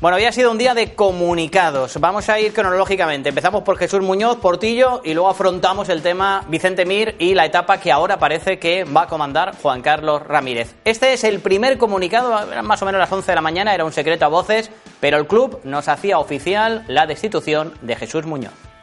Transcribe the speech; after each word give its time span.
Bueno, 0.00 0.16
hoy 0.16 0.24
ha 0.24 0.32
sido 0.32 0.50
un 0.50 0.58
día 0.58 0.74
de 0.74 0.94
comunicados. 0.94 1.98
Vamos 2.00 2.28
a 2.28 2.38
ir 2.40 2.52
cronológicamente. 2.52 3.28
Empezamos 3.28 3.62
por 3.62 3.78
Jesús 3.78 4.02
Muñoz, 4.02 4.38
Portillo, 4.38 5.00
y 5.04 5.14
luego 5.14 5.30
afrontamos 5.30 5.88
el 5.88 6.02
tema 6.02 6.44
Vicente 6.48 6.84
Mir 6.84 7.14
y 7.18 7.34
la 7.34 7.46
etapa 7.46 7.78
que 7.78 7.92
ahora 7.92 8.18
parece 8.18 8.58
que 8.58 8.84
va 8.84 9.02
a 9.02 9.06
comandar 9.06 9.56
Juan 9.62 9.82
Carlos 9.82 10.20
Ramírez. 10.26 10.74
Este 10.84 11.12
es 11.12 11.22
el 11.22 11.38
primer 11.38 11.78
comunicado, 11.78 12.50
eran 12.50 12.66
más 12.66 12.82
o 12.82 12.86
menos 12.86 12.98
las 12.98 13.12
11 13.12 13.30
de 13.30 13.36
la 13.36 13.40
mañana, 13.40 13.72
era 13.72 13.84
un 13.84 13.92
secreto 13.92 14.24
a 14.24 14.28
voces, 14.28 14.70
pero 15.00 15.16
el 15.16 15.26
club 15.26 15.60
nos 15.62 15.88
hacía 15.88 16.18
oficial 16.18 16.84
la 16.88 17.06
destitución 17.06 17.72
de 17.80 17.94
Jesús 17.94 18.26
Muñoz. 18.26 18.73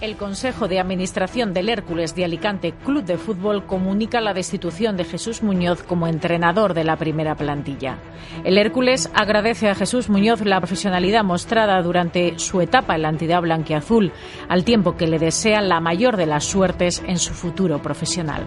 El 0.00 0.16
Consejo 0.16 0.68
de 0.68 0.78
Administración 0.78 1.52
del 1.52 1.68
Hércules 1.68 2.14
de 2.14 2.24
Alicante 2.24 2.72
Club 2.84 3.02
de 3.02 3.18
Fútbol 3.18 3.66
comunica 3.66 4.20
la 4.20 4.32
destitución 4.32 4.96
de 4.96 5.04
Jesús 5.04 5.42
Muñoz 5.42 5.82
como 5.82 6.06
entrenador 6.06 6.72
de 6.72 6.84
la 6.84 6.96
primera 6.96 7.34
plantilla. 7.34 7.98
El 8.44 8.58
Hércules 8.58 9.10
agradece 9.12 9.68
a 9.68 9.74
Jesús 9.74 10.08
Muñoz 10.08 10.42
la 10.42 10.60
profesionalidad 10.60 11.24
mostrada 11.24 11.82
durante 11.82 12.38
su 12.38 12.60
etapa 12.60 12.94
en 12.94 13.02
la 13.02 13.08
entidad 13.08 13.42
blanquiazul, 13.42 14.12
al 14.48 14.62
tiempo 14.62 14.96
que 14.96 15.08
le 15.08 15.18
desea 15.18 15.60
la 15.62 15.80
mayor 15.80 16.16
de 16.16 16.26
las 16.26 16.44
suertes 16.44 17.02
en 17.04 17.18
su 17.18 17.34
futuro 17.34 17.82
profesional. 17.82 18.46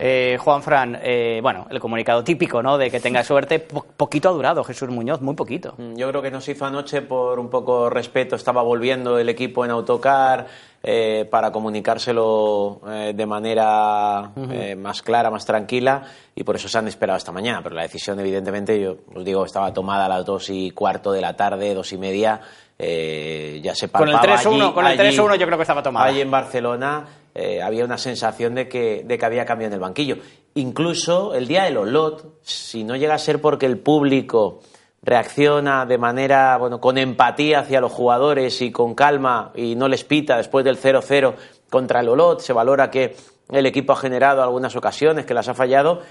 Eh, 0.00 0.38
Juan 0.40 0.62
Fran, 0.62 0.98
eh, 1.02 1.40
bueno, 1.42 1.66
el 1.70 1.80
comunicado 1.80 2.22
típico, 2.22 2.62
¿no? 2.62 2.78
De 2.78 2.90
que 2.90 3.00
tenga 3.00 3.24
suerte, 3.24 3.58
po- 3.58 3.84
poquito 3.96 4.28
ha 4.28 4.32
durado 4.32 4.62
Jesús 4.62 4.88
Muñoz, 4.90 5.20
muy 5.20 5.34
poquito. 5.34 5.74
Mm, 5.76 5.96
Yo 5.96 6.08
creo 6.08 6.22
que 6.22 6.30
nos 6.30 6.48
hizo 6.48 6.64
anoche 6.64 7.02
por 7.02 7.38
un 7.40 7.48
poco 7.50 7.90
respeto. 7.90 8.36
Estaba 8.36 8.62
volviendo 8.62 9.18
el 9.18 9.28
equipo 9.28 9.64
en 9.64 9.72
autocar 9.72 10.46
eh, 10.84 11.26
para 11.28 11.50
comunicárselo 11.50 12.80
eh, 12.88 13.12
de 13.14 13.26
manera 13.26 14.30
eh, 14.52 14.76
más 14.76 15.02
clara, 15.02 15.30
más 15.30 15.44
tranquila 15.44 16.02
y 16.34 16.44
por 16.44 16.54
eso 16.54 16.68
se 16.68 16.78
han 16.78 16.86
esperado 16.86 17.16
esta 17.18 17.32
mañana. 17.32 17.60
Pero 17.62 17.74
la 17.74 17.82
decisión, 17.82 18.20
evidentemente, 18.20 18.80
yo 18.80 18.98
os 19.14 19.24
digo, 19.24 19.44
estaba 19.44 19.72
tomada 19.72 20.06
a 20.06 20.08
las 20.08 20.24
dos 20.24 20.48
y 20.50 20.70
cuarto 20.70 21.10
de 21.12 21.20
la 21.20 21.34
tarde, 21.34 21.74
dos 21.74 21.92
y 21.92 21.98
media. 21.98 22.40
eh, 22.80 23.60
ya 23.60 23.74
se 23.74 23.88
palpaba 23.88 24.22
3-1, 24.22 24.52
allí- 24.66 24.72
con 24.72 24.86
el 24.86 24.92
allí- 25.00 25.16
3-1 25.16 25.34
yo 25.36 25.46
creo 25.46 25.58
que 25.58 25.62
estaba 25.62 25.82
tomada. 25.82 26.06
Allí 26.06 26.20
en 26.20 26.30
Barcelona 26.30 27.04
eh, 27.40 27.62
había 27.62 27.84
una 27.84 27.98
sensación 27.98 28.56
de 28.56 28.68
que, 28.68 29.04
de 29.04 29.16
que 29.16 29.24
había 29.24 29.44
cambio 29.44 29.68
en 29.68 29.72
el 29.72 29.78
banquillo. 29.78 30.16
Incluso 30.54 31.34
el 31.34 31.46
día 31.46 31.62
del 31.62 31.76
Olot, 31.76 32.40
si 32.42 32.82
no 32.82 32.96
llega 32.96 33.14
a 33.14 33.18
ser 33.18 33.40
porque 33.40 33.66
el 33.66 33.78
público 33.78 34.58
reacciona 35.02 35.86
de 35.86 35.98
manera, 35.98 36.56
bueno, 36.56 36.80
con 36.80 36.98
empatía 36.98 37.60
hacia 37.60 37.80
los 37.80 37.92
jugadores 37.92 38.60
y 38.60 38.72
con 38.72 38.96
calma 38.96 39.52
y 39.54 39.76
no 39.76 39.86
les 39.86 40.02
pita 40.02 40.36
después 40.36 40.64
del 40.64 40.80
0-0 40.80 41.34
contra 41.70 42.00
el 42.00 42.08
Olot, 42.08 42.40
se 42.40 42.52
valora 42.52 42.90
que 42.90 43.14
el 43.52 43.66
equipo 43.66 43.92
ha 43.92 43.96
generado 43.96 44.42
algunas 44.42 44.74
ocasiones, 44.74 45.24
que 45.24 45.32
las 45.32 45.48
ha 45.48 45.54
fallado. 45.54 46.02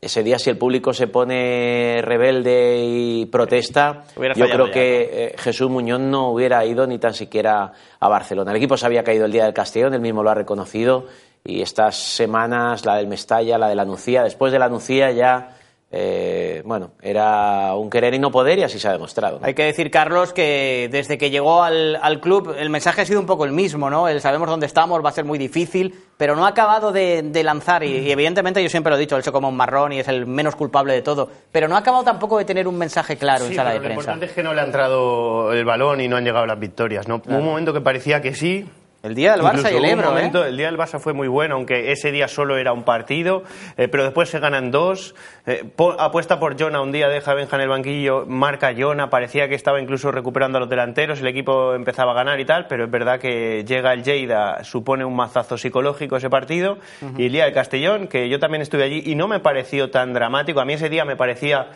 Ese 0.00 0.22
día, 0.22 0.38
si 0.38 0.48
el 0.48 0.56
público 0.56 0.94
se 0.94 1.08
pone 1.08 2.00
rebelde 2.02 2.84
y 2.86 3.26
protesta, 3.26 4.04
yo 4.16 4.46
creo 4.46 4.70
que 4.70 5.10
eh, 5.10 5.34
Jesús 5.36 5.68
Muñoz 5.68 5.98
no 5.98 6.30
hubiera 6.30 6.64
ido 6.64 6.86
ni 6.86 6.98
tan 6.98 7.14
siquiera 7.14 7.72
a 7.98 8.08
Barcelona. 8.08 8.52
El 8.52 8.58
equipo 8.58 8.76
se 8.76 8.86
había 8.86 9.02
caído 9.02 9.24
el 9.24 9.32
día 9.32 9.44
del 9.44 9.54
Castellón, 9.54 9.94
él 9.94 10.00
mismo 10.00 10.22
lo 10.22 10.30
ha 10.30 10.34
reconocido, 10.34 11.06
y 11.44 11.62
estas 11.62 11.96
semanas, 11.96 12.86
la 12.86 12.94
del 12.94 13.08
Mestalla, 13.08 13.58
la 13.58 13.68
de 13.68 13.74
la 13.74 13.84
Nucía, 13.84 14.22
después 14.22 14.52
de 14.52 14.60
la 14.60 14.68
Nucía 14.68 15.10
ya, 15.10 15.57
eh, 15.90 16.62
bueno, 16.66 16.90
era 17.00 17.74
un 17.74 17.88
querer 17.88 18.12
y 18.12 18.18
no 18.18 18.30
poder 18.30 18.58
y 18.58 18.62
así 18.62 18.78
se 18.78 18.88
ha 18.88 18.92
demostrado. 18.92 19.38
¿no? 19.40 19.46
Hay 19.46 19.54
que 19.54 19.64
decir, 19.64 19.90
Carlos, 19.90 20.32
que 20.34 20.88
desde 20.92 21.16
que 21.16 21.30
llegó 21.30 21.62
al, 21.62 21.96
al 22.02 22.20
club 22.20 22.54
el 22.58 22.68
mensaje 22.68 23.00
ha 23.00 23.06
sido 23.06 23.20
un 23.20 23.26
poco 23.26 23.44
el 23.46 23.52
mismo, 23.52 23.88
¿no? 23.88 24.06
El 24.08 24.20
sabemos 24.20 24.48
dónde 24.48 24.66
estamos, 24.66 25.02
va 25.02 25.08
a 25.08 25.12
ser 25.12 25.24
muy 25.24 25.38
difícil, 25.38 25.94
pero 26.18 26.36
no 26.36 26.44
ha 26.44 26.48
acabado 26.48 26.92
de, 26.92 27.22
de 27.22 27.42
lanzar 27.42 27.84
y, 27.84 27.98
y 28.00 28.10
evidentemente 28.12 28.62
yo 28.62 28.68
siempre 28.68 28.90
lo 28.90 28.96
he 28.96 29.00
dicho, 29.00 29.16
él 29.16 29.22
se 29.22 29.32
come 29.32 29.48
un 29.48 29.56
marrón 29.56 29.92
y 29.92 30.00
es 30.00 30.08
el 30.08 30.26
menos 30.26 30.56
culpable 30.56 30.92
de 30.92 31.00
todo, 31.02 31.30
pero 31.50 31.68
no 31.68 31.74
ha 31.76 31.78
acabado 31.78 32.04
tampoco 32.04 32.36
de 32.38 32.44
tener 32.44 32.68
un 32.68 32.76
mensaje 32.76 33.16
claro 33.16 33.46
en 33.46 33.54
sala 33.54 33.70
de 33.70 33.76
pero 33.80 33.88
lo 33.88 33.94
prensa. 33.94 34.00
importante 34.12 34.26
es 34.26 34.32
que 34.32 34.42
no 34.42 34.52
le 34.52 34.60
ha 34.60 34.64
entrado 34.64 35.52
el 35.54 35.64
balón 35.64 36.00
y 36.02 36.08
no 36.08 36.16
han 36.16 36.24
llegado 36.24 36.44
las 36.44 36.58
victorias. 36.58 37.08
¿no? 37.08 37.22
Hubo 37.26 37.38
un 37.38 37.44
momento 37.44 37.72
que 37.72 37.80
parecía 37.80 38.20
que 38.20 38.34
sí. 38.34 38.66
El 39.00 39.14
día 39.14 39.32
del 39.32 39.42
Barça 39.42 39.58
Incluso 39.58 39.70
y 39.74 39.76
el 39.76 39.84
Ebro, 39.84 40.18
¿eh? 40.18 40.48
El 40.48 40.56
día 40.56 40.66
del 40.66 40.76
Barça 40.76 40.98
fue 40.98 41.12
muy 41.12 41.28
bueno, 41.28 41.54
aunque 41.54 41.92
ese 41.92 42.10
día 42.10 42.26
solo 42.26 42.56
era 42.56 42.72
un 42.72 42.82
partido, 42.82 43.44
eh, 43.76 43.86
pero 43.86 44.02
después 44.02 44.28
se 44.28 44.40
ganan 44.40 44.72
dos. 44.72 45.14
Eh, 45.46 45.62
po- 45.76 45.94
apuesta 46.00 46.40
por 46.40 46.60
Jona 46.60 46.80
un 46.82 46.90
día, 46.90 47.08
deja 47.08 47.30
a 47.30 47.34
Benja 47.34 47.54
en 47.54 47.62
el 47.62 47.68
banquillo, 47.68 48.26
marca 48.26 48.72
Jona, 48.76 49.08
parecía 49.08 49.48
que 49.48 49.54
estaba 49.54 49.80
incluso 49.80 50.10
recuperando 50.10 50.58
a 50.58 50.60
los 50.62 50.68
delanteros, 50.68 51.20
el 51.20 51.28
equipo 51.28 51.74
empezaba 51.74 52.10
a 52.10 52.14
ganar 52.16 52.40
y 52.40 52.44
tal, 52.44 52.66
pero 52.66 52.86
es 52.86 52.90
verdad 52.90 53.20
que 53.20 53.64
llega 53.64 53.92
el 53.92 54.02
Lleida, 54.02 54.64
supone 54.64 55.04
un 55.04 55.14
mazazo 55.14 55.56
psicológico 55.56 56.16
ese 56.16 56.28
partido, 56.28 56.78
y 57.16 57.26
el 57.26 57.32
día 57.32 57.44
del 57.44 57.54
Castellón, 57.54 58.08
que 58.08 58.28
yo 58.28 58.40
también 58.40 58.62
estuve 58.62 58.82
allí 58.82 59.02
y 59.06 59.14
no 59.14 59.28
me 59.28 59.38
pareció 59.38 59.90
tan 59.92 60.12
dramático, 60.12 60.58
a 60.58 60.64
mí 60.64 60.72
ese 60.72 60.88
día 60.88 61.04
me 61.04 61.14
parecía 61.14 61.68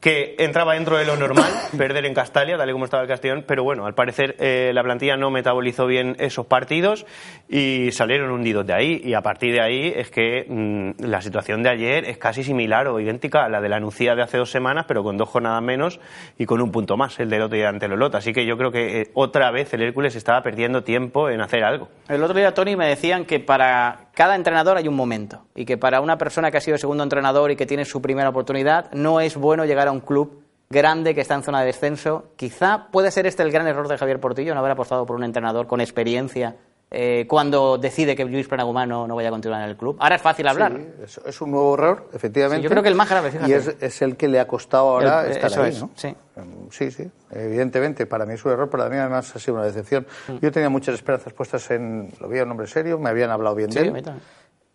que 0.00 0.34
entraba 0.38 0.74
dentro 0.74 0.96
de 0.96 1.04
lo 1.04 1.16
normal 1.16 1.50
perder 1.76 2.06
en 2.06 2.14
Castalia, 2.14 2.56
tal 2.56 2.68
y 2.68 2.72
como 2.72 2.86
estaba 2.86 3.02
el 3.02 3.08
Castellón, 3.08 3.44
pero 3.46 3.62
bueno, 3.62 3.86
al 3.86 3.94
parecer 3.94 4.34
eh, 4.38 4.72
la 4.74 4.82
plantilla 4.82 5.16
no 5.16 5.30
metabolizó 5.30 5.86
bien 5.86 6.16
esos 6.18 6.46
partidos 6.46 7.06
y 7.48 7.90
salieron 7.92 8.30
hundidos 8.30 8.66
de 8.66 8.72
ahí. 8.72 9.00
Y 9.04 9.14
a 9.14 9.20
partir 9.20 9.52
de 9.52 9.60
ahí 9.60 9.92
es 9.94 10.10
que 10.10 10.46
mm, 10.48 11.04
la 11.04 11.20
situación 11.20 11.62
de 11.62 11.68
ayer 11.68 12.04
es 12.06 12.18
casi 12.18 12.42
similar 12.42 12.88
o 12.88 12.98
idéntica 12.98 13.44
a 13.44 13.48
la 13.48 13.60
de 13.60 13.68
la 13.68 13.78
Nucía 13.78 14.14
de 14.14 14.22
hace 14.22 14.38
dos 14.38 14.50
semanas, 14.50 14.86
pero 14.88 15.02
con 15.02 15.16
dos 15.16 15.28
jornadas 15.28 15.62
menos 15.62 16.00
y 16.38 16.46
con 16.46 16.62
un 16.62 16.72
punto 16.72 16.96
más, 16.96 17.20
el 17.20 17.28
del 17.28 17.42
otro 17.42 17.56
día 17.56 17.68
ante 17.68 17.86
el 17.86 17.92
Olot. 17.92 18.14
Así 18.14 18.32
que 18.32 18.46
yo 18.46 18.56
creo 18.56 18.72
que 18.72 19.02
eh, 19.02 19.10
otra 19.14 19.50
vez 19.50 19.72
el 19.74 19.82
Hércules 19.82 20.16
estaba 20.16 20.42
perdiendo 20.42 20.82
tiempo 20.82 21.28
en 21.28 21.40
hacer 21.40 21.62
algo. 21.62 21.88
El 22.08 22.22
otro 22.22 22.36
día, 22.36 22.54
Tony, 22.54 22.74
me 22.74 22.88
decían 22.88 23.26
que 23.26 23.38
para 23.38 24.09
cada 24.20 24.36
entrenador 24.36 24.76
hay 24.76 24.86
un 24.86 24.96
momento 24.96 25.46
y 25.54 25.64
que 25.64 25.78
para 25.78 26.02
una 26.02 26.18
persona 26.18 26.50
que 26.50 26.58
ha 26.58 26.60
sido 26.60 26.76
segundo 26.76 27.02
entrenador 27.02 27.52
y 27.52 27.56
que 27.56 27.64
tiene 27.64 27.86
su 27.86 28.02
primera 28.02 28.28
oportunidad, 28.28 28.92
no 28.92 29.18
es 29.18 29.34
bueno 29.34 29.64
llegar 29.64 29.88
a 29.88 29.92
un 29.92 30.00
club 30.00 30.42
grande 30.68 31.14
que 31.14 31.22
está 31.22 31.36
en 31.36 31.42
zona 31.42 31.60
de 31.60 31.66
descenso. 31.68 32.26
Quizá 32.36 32.88
puede 32.90 33.10
ser 33.12 33.26
este 33.26 33.42
el 33.42 33.50
gran 33.50 33.66
error 33.66 33.88
de 33.88 33.96
Javier 33.96 34.20
Portillo, 34.20 34.52
no 34.52 34.60
haber 34.60 34.72
apostado 34.72 35.06
por 35.06 35.16
un 35.16 35.24
entrenador 35.24 35.66
con 35.66 35.80
experiencia 35.80 36.56
eh, 36.90 37.24
cuando 37.28 37.78
decide 37.78 38.16
que 38.16 38.24
Luis 38.24 38.48
Prenagumá 38.48 38.84
no, 38.84 39.06
no 39.06 39.14
vaya 39.14 39.28
a 39.28 39.32
continuar 39.32 39.62
en 39.62 39.70
el 39.70 39.76
club. 39.76 39.96
Ahora 40.00 40.16
es 40.16 40.22
fácil 40.22 40.48
hablar. 40.48 40.72
Sí, 40.76 40.88
es, 41.04 41.20
es 41.24 41.40
un 41.40 41.52
nuevo 41.52 41.74
error, 41.74 42.08
efectivamente. 42.12 42.58
Sí, 42.58 42.64
yo 42.64 42.70
creo 42.70 42.82
que 42.82 42.88
el 42.88 42.94
más 42.96 43.08
grave, 43.08 43.30
fíjate. 43.30 43.48
Y 43.50 43.54
es, 43.54 43.76
es 43.80 44.02
el 44.02 44.16
que 44.16 44.26
le 44.26 44.40
ha 44.40 44.46
costado 44.48 44.88
ahora 44.88 45.24
El- 45.24 45.32
estar 45.32 45.50
eso 45.50 45.62
ahí, 45.62 45.70
es, 45.70 45.80
¿no? 45.80 45.90
sí. 45.94 46.14
Sí, 46.70 46.90
sí, 46.90 47.10
evidentemente. 47.30 48.06
Para 48.06 48.24
mí 48.24 48.34
es 48.34 48.44
un 48.44 48.52
error, 48.52 48.70
para 48.70 48.88
mí 48.88 48.96
además 48.96 49.34
ha 49.36 49.38
sido 49.38 49.54
una 49.54 49.64
decepción. 49.66 50.06
Mm. 50.28 50.36
Yo 50.40 50.50
tenía 50.50 50.70
muchas 50.70 50.94
esperanzas 50.94 51.32
puestas 51.34 51.70
en... 51.70 52.10
Lo 52.18 52.28
veía 52.28 52.44
un 52.44 52.50
hombre 52.52 52.66
serio, 52.66 52.98
me 52.98 53.10
habían 53.10 53.30
hablado 53.30 53.54
bien 53.56 53.68
de 53.70 53.80
él. 53.80 54.04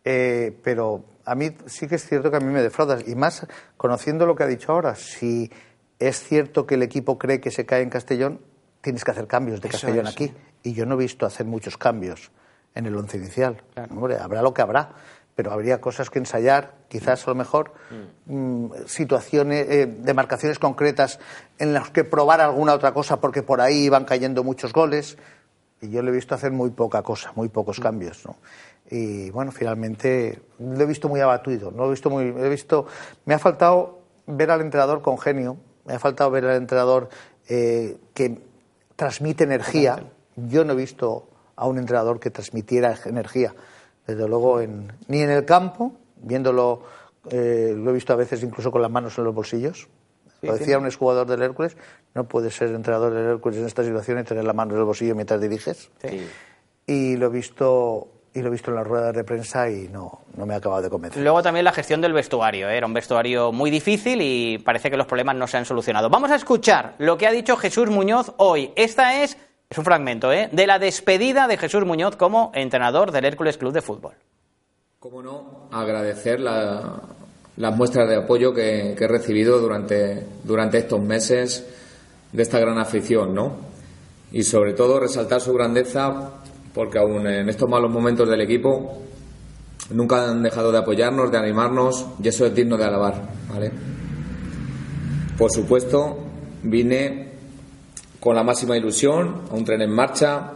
Eh, 0.04 0.56
pero 0.64 1.04
a 1.26 1.34
mí 1.34 1.50
sí 1.66 1.88
que 1.88 1.96
es 1.96 2.08
cierto 2.08 2.30
que 2.30 2.38
a 2.38 2.40
mí 2.40 2.54
me 2.54 2.62
defraudas. 2.62 3.08
Y 3.08 3.16
más 3.16 3.48
conociendo 3.78 4.26
lo 4.28 4.36
que 4.36 4.44
ha 4.44 4.48
dicho 4.48 4.72
ahora, 4.72 4.94
si 4.96 5.52
es 5.98 6.20
cierto 6.22 6.68
que 6.68 6.76
el 6.76 6.84
equipo 6.84 7.18
cree 7.18 7.42
que 7.42 7.50
se 7.50 7.66
cae 7.66 7.82
en 7.82 7.90
Castellón, 7.90 8.40
tienes 8.86 9.04
que 9.04 9.10
hacer 9.10 9.26
cambios 9.26 9.62
de 9.62 9.70
Castellón 9.70 10.06
aquí. 10.06 10.32
Y 10.62 10.74
yo 10.74 10.86
no 10.86 10.94
he 10.94 10.98
visto 11.00 11.26
hacer 11.26 11.48
muchos 11.48 11.76
cambios 11.76 12.32
en 12.76 12.86
el 12.86 12.96
once 12.96 13.18
inicial. 13.18 13.64
Hombre, 13.90 14.18
habrá 14.20 14.44
lo 14.44 14.54
que 14.54 14.62
habrá, 14.62 14.92
pero 15.34 15.52
habría 15.52 15.82
cosas 15.82 16.12
que 16.12 16.20
ensayar, 16.20 16.76
quizás 16.88 17.28
a 17.28 17.32
lo 17.32 17.36
mejor 17.36 17.74
mm, 18.28 18.68
situaciones, 18.86 19.68
eh, 19.70 19.88
demarcaciones 19.88 20.60
concretas 20.60 21.20
en 21.58 21.74
las 21.74 21.90
que 21.90 22.04
probar 22.04 22.42
alguna 22.42 22.76
otra 22.76 22.94
cosa, 22.94 23.20
porque 23.20 23.42
por 23.42 23.60
ahí 23.60 23.86
iban 23.86 24.06
cayendo 24.06 24.44
muchos 24.44 24.72
goles. 24.72 25.18
Y 25.82 25.90
yo 25.90 26.04
le 26.04 26.12
he 26.12 26.14
visto 26.14 26.36
hacer 26.36 26.52
muy 26.52 26.70
poca 26.70 27.02
cosa, 27.02 27.32
muy 27.36 27.50
pocos 27.50 27.80
cambios, 27.80 28.24
¿no? 28.24 28.38
Y 28.90 29.32
bueno, 29.32 29.52
finalmente 29.52 30.44
lo 30.60 30.80
he 30.80 30.86
visto 30.86 31.10
muy 31.10 31.22
abatido, 31.22 31.72
no 31.72 31.78
lo 31.78 31.88
he 31.88 31.90
visto 31.92 32.12
muy, 32.12 32.26
he 32.26 32.50
visto, 32.50 32.86
me 33.26 33.34
ha 33.34 33.40
faltado 33.40 34.04
ver 34.28 34.52
al 34.52 34.62
entrenador 34.62 35.02
con 35.02 35.18
genio, 35.18 35.58
me 35.86 35.96
ha 35.96 36.00
faltado 36.00 36.30
ver 36.30 36.46
al 36.46 36.58
entrenador 36.58 37.10
eh, 37.50 37.98
que 38.14 38.40
transmite 38.96 39.44
energía. 39.44 40.04
Yo 40.36 40.64
no 40.66 40.74
he 40.74 40.76
visto 40.76 41.28
a 41.56 41.68
un 41.68 41.78
entrenador 41.78 42.20
que 42.20 42.30
transmitiera 42.32 42.96
energía, 43.06 43.54
desde 44.08 44.28
luego 44.28 44.60
en- 44.62 44.92
ni 45.08 45.22
en 45.22 45.30
el 45.30 45.46
campo, 45.46 45.94
viéndolo, 46.18 46.82
eh, 47.30 47.74
lo 47.76 47.92
he 47.92 47.94
visto 47.94 48.14
a 48.14 48.16
veces 48.18 48.44
incluso 48.44 48.72
con 48.72 48.82
las 48.82 48.92
manos 48.92 49.18
en 49.18 49.24
los 49.24 49.34
bolsillos. 49.34 49.88
Lo 50.42 50.54
decía 50.60 50.78
un 50.78 50.86
exjugador 50.86 51.26
del 51.28 51.42
Hércules, 51.42 51.76
no 52.14 52.26
puedes 52.26 52.54
ser 52.56 52.70
entrenador 52.70 53.14
del 53.14 53.26
Hércules 53.26 53.58
en 53.60 53.66
esta 53.66 53.84
situación 53.84 54.20
y 54.20 54.24
tener 54.24 54.44
la 54.44 54.54
mano 54.54 54.74
en 54.74 54.80
el 54.80 54.86
bolsillo 54.86 55.16
mientras 55.16 55.40
diriges. 55.42 55.90
y 56.88 57.16
lo 57.16 57.28
he 57.28 57.30
visto 57.30 58.10
y 58.36 58.42
lo 58.42 58.50
he 58.50 58.52
visto 58.52 58.70
en 58.70 58.76
las 58.76 58.86
ruedas 58.86 59.16
de 59.16 59.24
prensa 59.24 59.70
y 59.70 59.88
no, 59.88 60.20
no 60.36 60.46
me 60.46 60.54
ha 60.54 60.58
acabado 60.58 60.82
de 60.82 60.90
convencer. 60.90 61.24
Luego 61.24 61.42
también 61.42 61.64
la 61.64 61.72
gestión 61.72 62.02
del 62.02 62.12
vestuario. 62.12 62.70
¿eh? 62.70 62.78
Era 62.78 62.86
un 62.86 62.94
vestuario 62.94 63.54
muy 63.54 63.72
difícil 63.72 64.20
y 64.22 64.58
parece 64.58 64.92
que 64.92 64.98
los 64.98 65.08
problemas 65.08 65.38
no 65.38 65.48
se 65.48 65.56
han 65.56 65.64
solucionado. 65.64 66.10
Vamos 66.10 66.30
a 66.32 66.36
escuchar 66.36 66.96
lo 66.98 67.18
que 67.18 67.28
ha 67.28 67.32
dicho 67.32 67.56
Jesús 67.56 67.90
Muñoz 67.90 68.34
hoy. 68.36 68.74
Esta 68.76 69.24
es, 69.24 69.38
es 69.70 69.78
un 69.78 69.86
fragmento 69.86 70.34
¿eh? 70.34 70.50
de 70.52 70.68
la 70.68 70.80
despedida 70.80 71.48
de 71.48 71.56
Jesús 71.56 71.86
Muñoz 71.86 72.18
como 72.18 72.52
entrenador 72.54 73.14
del 73.14 73.24
Hércules 73.24 73.58
Club 73.58 73.72
de 73.72 73.82
Fútbol. 73.82 74.14
Cómo 75.00 75.24
no, 75.24 75.70
agradecer 75.72 76.42
la, 76.42 77.00
las 77.56 77.76
muestras 77.78 78.10
de 78.10 78.18
apoyo 78.18 78.54
que, 78.54 78.96
que, 78.98 79.06
he 79.06 79.08
recibido 79.08 79.60
durante, 79.60 80.26
durante 80.44 80.80
estos 80.80 81.00
meses 81.00 81.66
de 82.34 82.44
esta 82.44 82.60
gran 82.60 82.80
afición, 82.80 83.34
¿no? 83.34 83.56
Y 84.34 84.44
sobre 84.44 84.74
todo 84.74 85.00
resaltar 85.00 85.40
su 85.40 85.54
grandeza 85.54 86.42
porque 86.76 87.00
aún 87.00 87.26
en 87.26 87.48
estos 87.48 87.70
malos 87.70 87.90
momentos 87.90 88.30
del 88.30 88.42
equipo 88.42 88.98
nunca 89.92 90.30
han 90.30 90.44
dejado 90.44 90.74
de 90.74 90.80
apoyarnos, 90.80 91.32
de 91.32 91.38
animarnos 91.38 92.06
y 92.22 92.28
eso 92.28 92.46
es 92.46 92.54
digno 92.54 92.78
de 92.78 92.84
alabar. 92.84 93.30
Por 95.38 95.52
supuesto, 95.52 96.18
vine 96.64 97.30
con 98.20 98.36
la 98.36 98.44
máxima 98.44 98.76
ilusión 98.76 99.44
a 99.50 99.56
un 99.56 99.64
tren 99.64 99.82
en 99.82 99.92
marcha, 99.92 100.52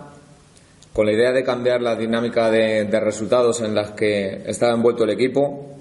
con 0.91 1.05
la 1.05 1.13
idea 1.13 1.31
de 1.31 1.43
cambiar 1.43 1.81
la 1.81 1.95
dinámica 1.95 2.51
de, 2.51 2.83
de 2.83 2.99
resultados 2.99 3.61
en 3.61 3.73
las 3.73 3.91
que 3.91 4.43
estaba 4.45 4.73
envuelto 4.73 5.05
el 5.05 5.11
equipo, 5.11 5.77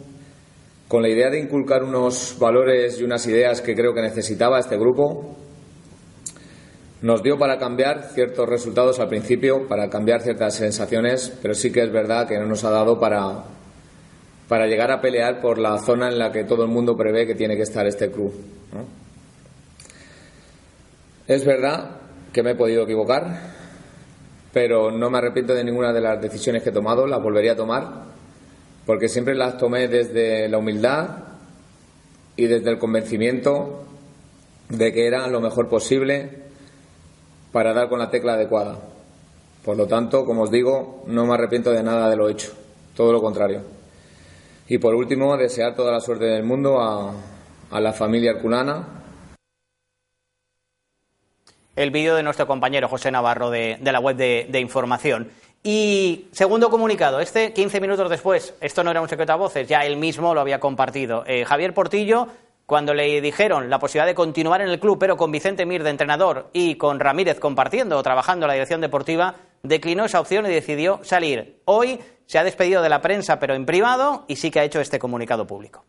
con 0.86 1.02
la 1.02 1.08
idea 1.08 1.30
de 1.30 1.40
inculcar 1.40 1.82
unos 1.82 2.36
valores 2.38 3.00
y 3.00 3.02
unas 3.04 3.26
ideas 3.26 3.60
que 3.60 3.74
creo 3.74 3.92
que 3.92 4.02
necesitaba 4.02 4.60
este 4.60 4.76
grupo 4.76 5.36
nos 7.00 7.22
dio 7.22 7.38
para 7.38 7.58
cambiar 7.58 8.10
ciertos 8.12 8.48
resultados 8.48 8.98
al 8.98 9.08
principio, 9.08 9.68
para 9.68 9.88
cambiar 9.88 10.20
ciertas 10.22 10.56
sensaciones, 10.56 11.32
pero 11.40 11.54
sí 11.54 11.70
que 11.70 11.82
es 11.82 11.92
verdad 11.92 12.26
que 12.26 12.38
no 12.38 12.46
nos 12.46 12.64
ha 12.64 12.70
dado 12.70 12.98
para, 12.98 13.44
para 14.48 14.66
llegar 14.66 14.90
a 14.90 15.00
pelear 15.00 15.40
por 15.40 15.58
la 15.58 15.78
zona 15.78 16.08
en 16.08 16.18
la 16.18 16.32
que 16.32 16.44
todo 16.44 16.64
el 16.64 16.70
mundo 16.70 16.96
prevé 16.96 17.26
que 17.26 17.36
tiene 17.36 17.56
que 17.56 17.62
estar 17.62 17.86
este 17.86 18.10
club. 18.10 18.32
Es 21.28 21.44
verdad 21.44 21.90
que 22.32 22.42
me 22.42 22.52
he 22.52 22.54
podido 22.56 22.82
equivocar, 22.82 23.58
pero 24.52 24.90
no 24.90 25.08
me 25.08 25.18
arrepiento 25.18 25.54
de 25.54 25.62
ninguna 25.62 25.92
de 25.92 26.00
las 26.00 26.20
decisiones 26.20 26.62
que 26.62 26.70
he 26.70 26.72
tomado, 26.72 27.06
las 27.06 27.22
volvería 27.22 27.52
a 27.52 27.56
tomar, 27.56 27.86
porque 28.84 29.08
siempre 29.08 29.36
las 29.36 29.56
tomé 29.56 29.86
desde 29.86 30.48
la 30.48 30.58
humildad 30.58 31.10
y 32.34 32.46
desde 32.46 32.70
el 32.70 32.78
convencimiento 32.78 33.84
de 34.68 34.92
que 34.92 35.06
era 35.06 35.28
lo 35.28 35.40
mejor 35.40 35.68
posible 35.68 36.47
para 37.58 37.74
dar 37.74 37.88
con 37.88 37.98
la 37.98 38.08
tecla 38.08 38.34
adecuada. 38.34 38.78
Por 39.64 39.76
lo 39.76 39.88
tanto, 39.88 40.24
como 40.24 40.42
os 40.42 40.50
digo, 40.52 41.02
no 41.08 41.26
me 41.26 41.34
arrepiento 41.34 41.72
de 41.72 41.82
nada 41.82 42.08
de 42.08 42.14
lo 42.14 42.28
hecho, 42.28 42.52
todo 42.94 43.12
lo 43.12 43.20
contrario. 43.20 43.62
Y 44.68 44.78
por 44.78 44.94
último, 44.94 45.36
desear 45.36 45.74
toda 45.74 45.90
la 45.90 45.98
suerte 45.98 46.26
del 46.26 46.44
mundo 46.44 46.80
a, 46.80 47.12
a 47.72 47.80
la 47.80 47.92
familia 47.92 48.30
herculana. 48.30 48.86
El 51.74 51.90
vídeo 51.90 52.14
de 52.14 52.22
nuestro 52.22 52.46
compañero 52.46 52.86
José 52.86 53.10
Navarro 53.10 53.50
de, 53.50 53.76
de 53.80 53.90
la 53.90 53.98
web 53.98 54.14
de, 54.14 54.46
de, 54.48 54.60
información. 54.60 55.28
Y 55.64 56.28
segundo 56.30 56.70
comunicado, 56.70 57.18
este 57.18 57.52
15 57.52 57.80
minutos 57.80 58.08
después, 58.08 58.54
esto 58.60 58.84
no 58.84 58.92
era 58.92 59.00
un 59.00 59.08
secreto 59.08 59.32
a 59.32 59.36
voces, 59.36 59.66
ya 59.66 59.80
él 59.80 59.96
mismo 59.96 60.32
lo 60.32 60.40
había 60.40 60.60
compartido. 60.60 61.24
Eh, 61.26 61.44
Javier 61.44 61.74
Portillo 61.74 62.28
cuando 62.68 62.92
le 62.92 63.22
dijeron 63.22 63.70
la 63.70 63.78
posibilidad 63.78 64.06
de 64.06 64.14
continuar 64.14 64.60
en 64.60 64.68
el 64.68 64.78
club, 64.78 64.98
pero 65.00 65.16
con 65.16 65.32
Vicente 65.32 65.64
Mir 65.64 65.82
de 65.82 65.88
entrenador 65.88 66.50
y 66.52 66.74
con 66.74 67.00
Ramírez 67.00 67.40
compartiendo 67.40 67.96
o 67.96 68.02
trabajando 68.02 68.44
en 68.44 68.48
la 68.48 68.52
dirección 68.52 68.82
deportiva, 68.82 69.36
declinó 69.62 70.04
esa 70.04 70.20
opción 70.20 70.44
y 70.44 70.50
decidió 70.50 71.00
salir. 71.02 71.62
Hoy 71.64 71.98
se 72.26 72.38
ha 72.38 72.44
despedido 72.44 72.82
de 72.82 72.90
la 72.90 73.00
prensa, 73.00 73.38
pero 73.38 73.54
en 73.54 73.64
privado, 73.64 74.26
y 74.28 74.36
sí 74.36 74.50
que 74.50 74.60
ha 74.60 74.64
hecho 74.64 74.82
este 74.82 74.98
comunicado 74.98 75.46
público. 75.46 75.86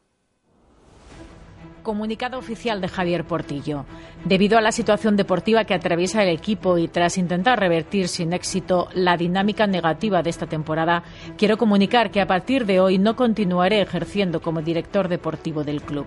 Comunicado 1.83 2.37
oficial 2.37 2.81
de 2.81 2.87
Javier 2.87 3.25
Portillo. 3.25 3.85
Debido 4.25 4.57
a 4.57 4.61
la 4.61 4.71
situación 4.71 5.15
deportiva 5.15 5.63
que 5.63 5.73
atraviesa 5.73 6.23
el 6.23 6.29
equipo 6.29 6.77
y 6.77 6.87
tras 6.87 7.17
intentar 7.17 7.59
revertir 7.59 8.07
sin 8.07 8.33
éxito 8.33 8.89
la 8.93 9.17
dinámica 9.17 9.67
negativa 9.67 10.21
de 10.21 10.29
esta 10.29 10.45
temporada, 10.45 11.03
quiero 11.37 11.57
comunicar 11.57 12.11
que 12.11 12.21
a 12.21 12.27
partir 12.27 12.65
de 12.65 12.79
hoy 12.79 12.97
no 12.97 13.15
continuaré 13.15 13.81
ejerciendo 13.81 14.41
como 14.41 14.61
director 14.61 15.07
deportivo 15.07 15.63
del 15.63 15.81
club. 15.81 16.05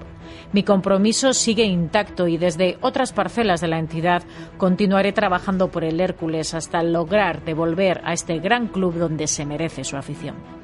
Mi 0.52 0.62
compromiso 0.62 1.32
sigue 1.32 1.64
intacto 1.64 2.28
y 2.28 2.36
desde 2.36 2.78
otras 2.80 3.12
parcelas 3.12 3.60
de 3.60 3.68
la 3.68 3.78
entidad 3.78 4.22
continuaré 4.58 5.12
trabajando 5.12 5.70
por 5.70 5.84
el 5.84 6.00
Hércules 6.00 6.54
hasta 6.54 6.82
lograr 6.82 7.44
devolver 7.44 8.00
a 8.04 8.12
este 8.12 8.38
gran 8.38 8.68
club 8.68 8.94
donde 8.94 9.26
se 9.26 9.46
merece 9.46 9.84
su 9.84 9.96
afición. 9.96 10.62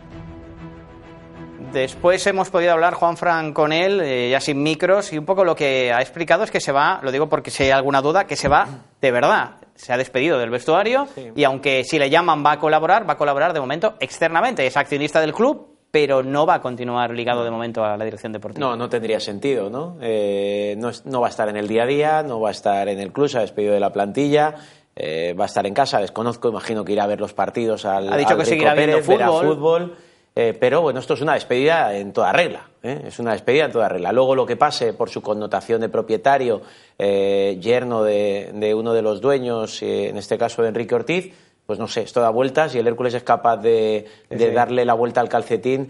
Después 1.72 2.26
hemos 2.26 2.48
podido 2.48 2.72
hablar, 2.72 2.94
Juan 2.94 3.16
Fran, 3.18 3.52
con 3.52 3.72
él, 3.72 4.00
eh, 4.00 4.30
ya 4.30 4.40
sin 4.40 4.62
micros, 4.62 5.12
y 5.12 5.18
un 5.18 5.26
poco 5.26 5.44
lo 5.44 5.54
que 5.54 5.92
ha 5.92 6.00
explicado 6.00 6.42
es 6.42 6.50
que 6.50 6.60
se 6.60 6.72
va, 6.72 7.00
lo 7.02 7.12
digo 7.12 7.28
porque 7.28 7.50
si 7.50 7.64
hay 7.64 7.70
alguna 7.70 8.00
duda, 8.00 8.26
que 8.26 8.36
se 8.36 8.48
va 8.48 8.66
de 9.00 9.10
verdad. 9.10 9.56
Se 9.74 9.92
ha 9.92 9.96
despedido 9.96 10.38
del 10.38 10.50
vestuario 10.50 11.06
sí. 11.14 11.30
y 11.36 11.44
aunque 11.44 11.84
si 11.84 11.98
le 11.98 12.10
llaman 12.10 12.44
va 12.44 12.52
a 12.52 12.58
colaborar, 12.58 13.08
va 13.08 13.12
a 13.12 13.16
colaborar 13.16 13.52
de 13.52 13.60
momento 13.60 13.94
externamente. 14.00 14.66
Es 14.66 14.76
accionista 14.76 15.20
del 15.20 15.32
club, 15.32 15.76
pero 15.90 16.22
no 16.22 16.46
va 16.46 16.54
a 16.54 16.60
continuar 16.60 17.10
ligado 17.10 17.44
de 17.44 17.50
momento 17.50 17.84
a 17.84 17.96
la 17.96 18.04
dirección 18.04 18.32
deportiva. 18.32 18.66
No, 18.66 18.74
no 18.74 18.88
tendría 18.88 19.20
sentido, 19.20 19.70
¿no? 19.70 19.98
Eh, 20.00 20.74
no, 20.78 20.90
no, 21.04 21.20
va 21.20 21.28
a 21.28 21.30
estar 21.30 21.48
en 21.48 21.56
el 21.56 21.68
día 21.68 21.84
a 21.84 21.86
día, 21.86 22.22
no 22.22 22.40
va 22.40 22.48
a 22.48 22.52
estar 22.52 22.88
en 22.88 22.98
el 22.98 23.12
club, 23.12 23.28
se 23.28 23.38
ha 23.38 23.42
despedido 23.42 23.74
de 23.74 23.80
la 23.80 23.92
plantilla. 23.92 24.54
Eh, 24.96 25.32
va 25.38 25.44
a 25.44 25.46
estar 25.46 25.64
en 25.64 25.74
casa, 25.74 26.00
desconozco, 26.00 26.48
imagino 26.48 26.84
que 26.84 26.92
irá 26.92 27.04
a 27.04 27.06
ver 27.06 27.20
los 27.20 27.32
partidos 27.32 27.84
al. 27.84 28.12
Ha 28.12 28.16
dicho 28.16 28.32
al 28.32 28.38
que 28.38 28.46
seguirá 28.46 28.74
Pérez, 28.74 29.06
viendo 29.06 29.40
fútbol. 29.40 29.96
Eh, 30.40 30.54
pero 30.54 30.82
bueno, 30.82 31.00
esto 31.00 31.14
es 31.14 31.20
una 31.20 31.34
despedida 31.34 31.96
en 31.96 32.12
toda 32.12 32.32
regla. 32.32 32.68
¿eh? 32.84 33.02
Es 33.08 33.18
una 33.18 33.32
despedida 33.32 33.64
en 33.64 33.72
toda 33.72 33.88
regla. 33.88 34.12
Luego 34.12 34.36
lo 34.36 34.46
que 34.46 34.54
pase 34.54 34.92
por 34.92 35.10
su 35.10 35.20
connotación 35.20 35.80
de 35.80 35.88
propietario, 35.88 36.62
eh, 36.96 37.58
yerno 37.60 38.04
de, 38.04 38.52
de, 38.54 38.72
uno 38.72 38.94
de 38.94 39.02
los 39.02 39.20
dueños, 39.20 39.82
en 39.82 40.16
este 40.16 40.38
caso 40.38 40.62
de 40.62 40.68
Enrique 40.68 40.94
Ortiz, 40.94 41.34
pues 41.66 41.80
no 41.80 41.88
sé, 41.88 42.02
esto 42.02 42.20
da 42.20 42.30
vueltas 42.30 42.72
y 42.72 42.78
el 42.78 42.86
Hércules 42.86 43.14
es 43.14 43.24
capaz 43.24 43.56
de, 43.56 44.06
de 44.30 44.48
sí. 44.48 44.54
darle 44.54 44.84
la 44.84 44.94
vuelta 44.94 45.20
al 45.20 45.28
calcetín 45.28 45.88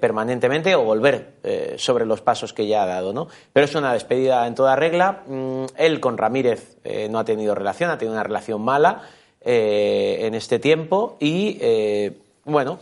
permanentemente 0.00 0.74
o 0.74 0.82
volver 0.82 1.34
sobre 1.76 2.06
los 2.06 2.22
pasos 2.22 2.54
que 2.54 2.66
ya 2.66 2.84
ha 2.84 2.86
dado, 2.86 3.12
¿no? 3.12 3.28
Pero 3.52 3.66
es 3.66 3.74
una 3.74 3.92
despedida 3.92 4.46
en 4.46 4.54
toda 4.54 4.76
regla. 4.76 5.24
Mm, 5.26 5.64
él 5.76 6.00
con 6.00 6.16
Ramírez 6.16 6.78
no 7.10 7.18
ha 7.18 7.24
tenido 7.26 7.54
relación, 7.54 7.90
ha 7.90 7.98
tenido 7.98 8.14
una 8.14 8.24
relación 8.24 8.62
mala 8.62 9.02
en 9.42 10.34
este 10.34 10.58
tiempo 10.58 11.18
y 11.20 11.58
bueno, 12.50 12.78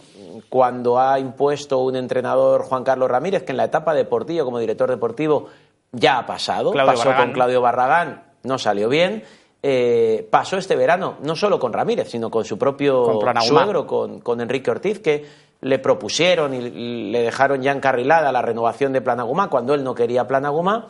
cuando 0.49 0.99
ha 0.99 1.19
impuesto 1.19 1.79
un 1.79 1.97
entrenador 1.97 2.63
Juan 2.63 2.85
Carlos 2.85 3.11
Ramírez, 3.11 3.45
que 3.45 3.53
en 3.53 3.59
la 3.59 3.65
etapa 3.65 3.95
deportiva 3.95 4.45
como 4.45 4.59
director 4.59 4.89
deportivo 4.89 5.49
ya 5.93 6.19
ha 6.19 6.27
pasado, 6.27 6.73
Claudio 6.73 6.93
pasó 6.93 7.09
Barragán. 7.09 7.27
con 7.27 7.35
Claudio 7.35 7.61
Barragán, 7.61 8.23
no 8.43 8.59
salió 8.59 8.89
bien. 8.89 9.25
Eh, 9.63 10.29
pasó 10.31 10.57
este 10.57 10.77
verano, 10.77 11.17
no 11.23 11.35
solo 11.35 11.59
con 11.59 11.73
Ramírez, 11.73 12.11
sino 12.11 12.31
con 12.31 12.45
su 12.45 12.57
propio 12.57 13.03
con 13.03 13.43
suegro, 13.43 13.87
con, 13.87 14.21
con, 14.21 14.41
Enrique 14.41 14.71
Ortiz, 14.71 15.01
que 15.01 15.27
le 15.61 15.79
propusieron 15.81 16.55
y 16.55 17.11
le 17.11 17.23
dejaron 17.23 17.63
ya 17.63 17.73
encarrilada 17.73 18.31
la 18.31 18.43
renovación 18.43 18.93
de 18.93 19.01
Planagumá 19.01 19.51
cuando 19.51 19.75
él 19.75 19.83
no 19.83 19.95
quería 19.95 20.29
Planagumá. 20.29 20.87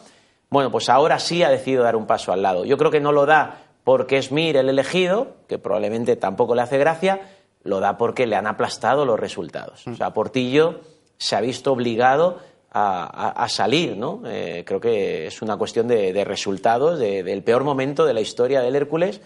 Bueno, 0.51 0.71
pues 0.71 0.89
ahora 0.89 1.19
sí 1.19 1.43
ha 1.43 1.51
decidido 1.51 1.83
dar 1.83 1.97
un 1.97 2.07
paso 2.07 2.33
al 2.33 2.43
lado. 2.43 2.65
Yo 2.65 2.77
creo 2.77 2.91
que 2.91 3.01
no 3.01 3.13
lo 3.13 3.27
da 3.27 3.63
porque 3.85 4.19
es 4.19 4.33
Mir 4.33 4.59
el 4.59 4.69
elegido, 4.69 5.29
que 5.47 5.59
probablemente 5.59 6.17
tampoco 6.17 6.55
le 6.55 6.61
hace 6.61 6.77
gracia, 6.77 7.21
lo 7.69 7.81
da 7.81 7.99
porque 7.99 8.27
le 8.27 8.37
han 8.37 8.47
aplastado 8.47 9.05
los 9.05 9.21
resultados. 9.21 9.87
O 9.87 9.95
sea, 9.95 10.13
Portillo 10.13 10.81
se 11.19 11.37
ha 11.37 11.41
visto 11.41 11.73
obligado 11.73 12.39
a, 12.71 13.31
a, 13.31 13.49
salir, 13.49 13.97
¿no? 13.97 14.23
Eh, 14.27 14.63
creo 14.67 14.81
que 14.81 15.27
es 15.27 15.43
una 15.43 15.57
cuestión 15.57 15.87
de, 15.89 16.13
de 16.13 16.25
resultados, 16.25 16.99
de, 16.99 17.23
del 17.23 17.43
peor 17.43 17.65
momento 17.65 18.05
de 18.05 18.15
la 18.15 18.21
historia 18.21 18.61
del 18.61 18.77
Hércules, 18.77 19.21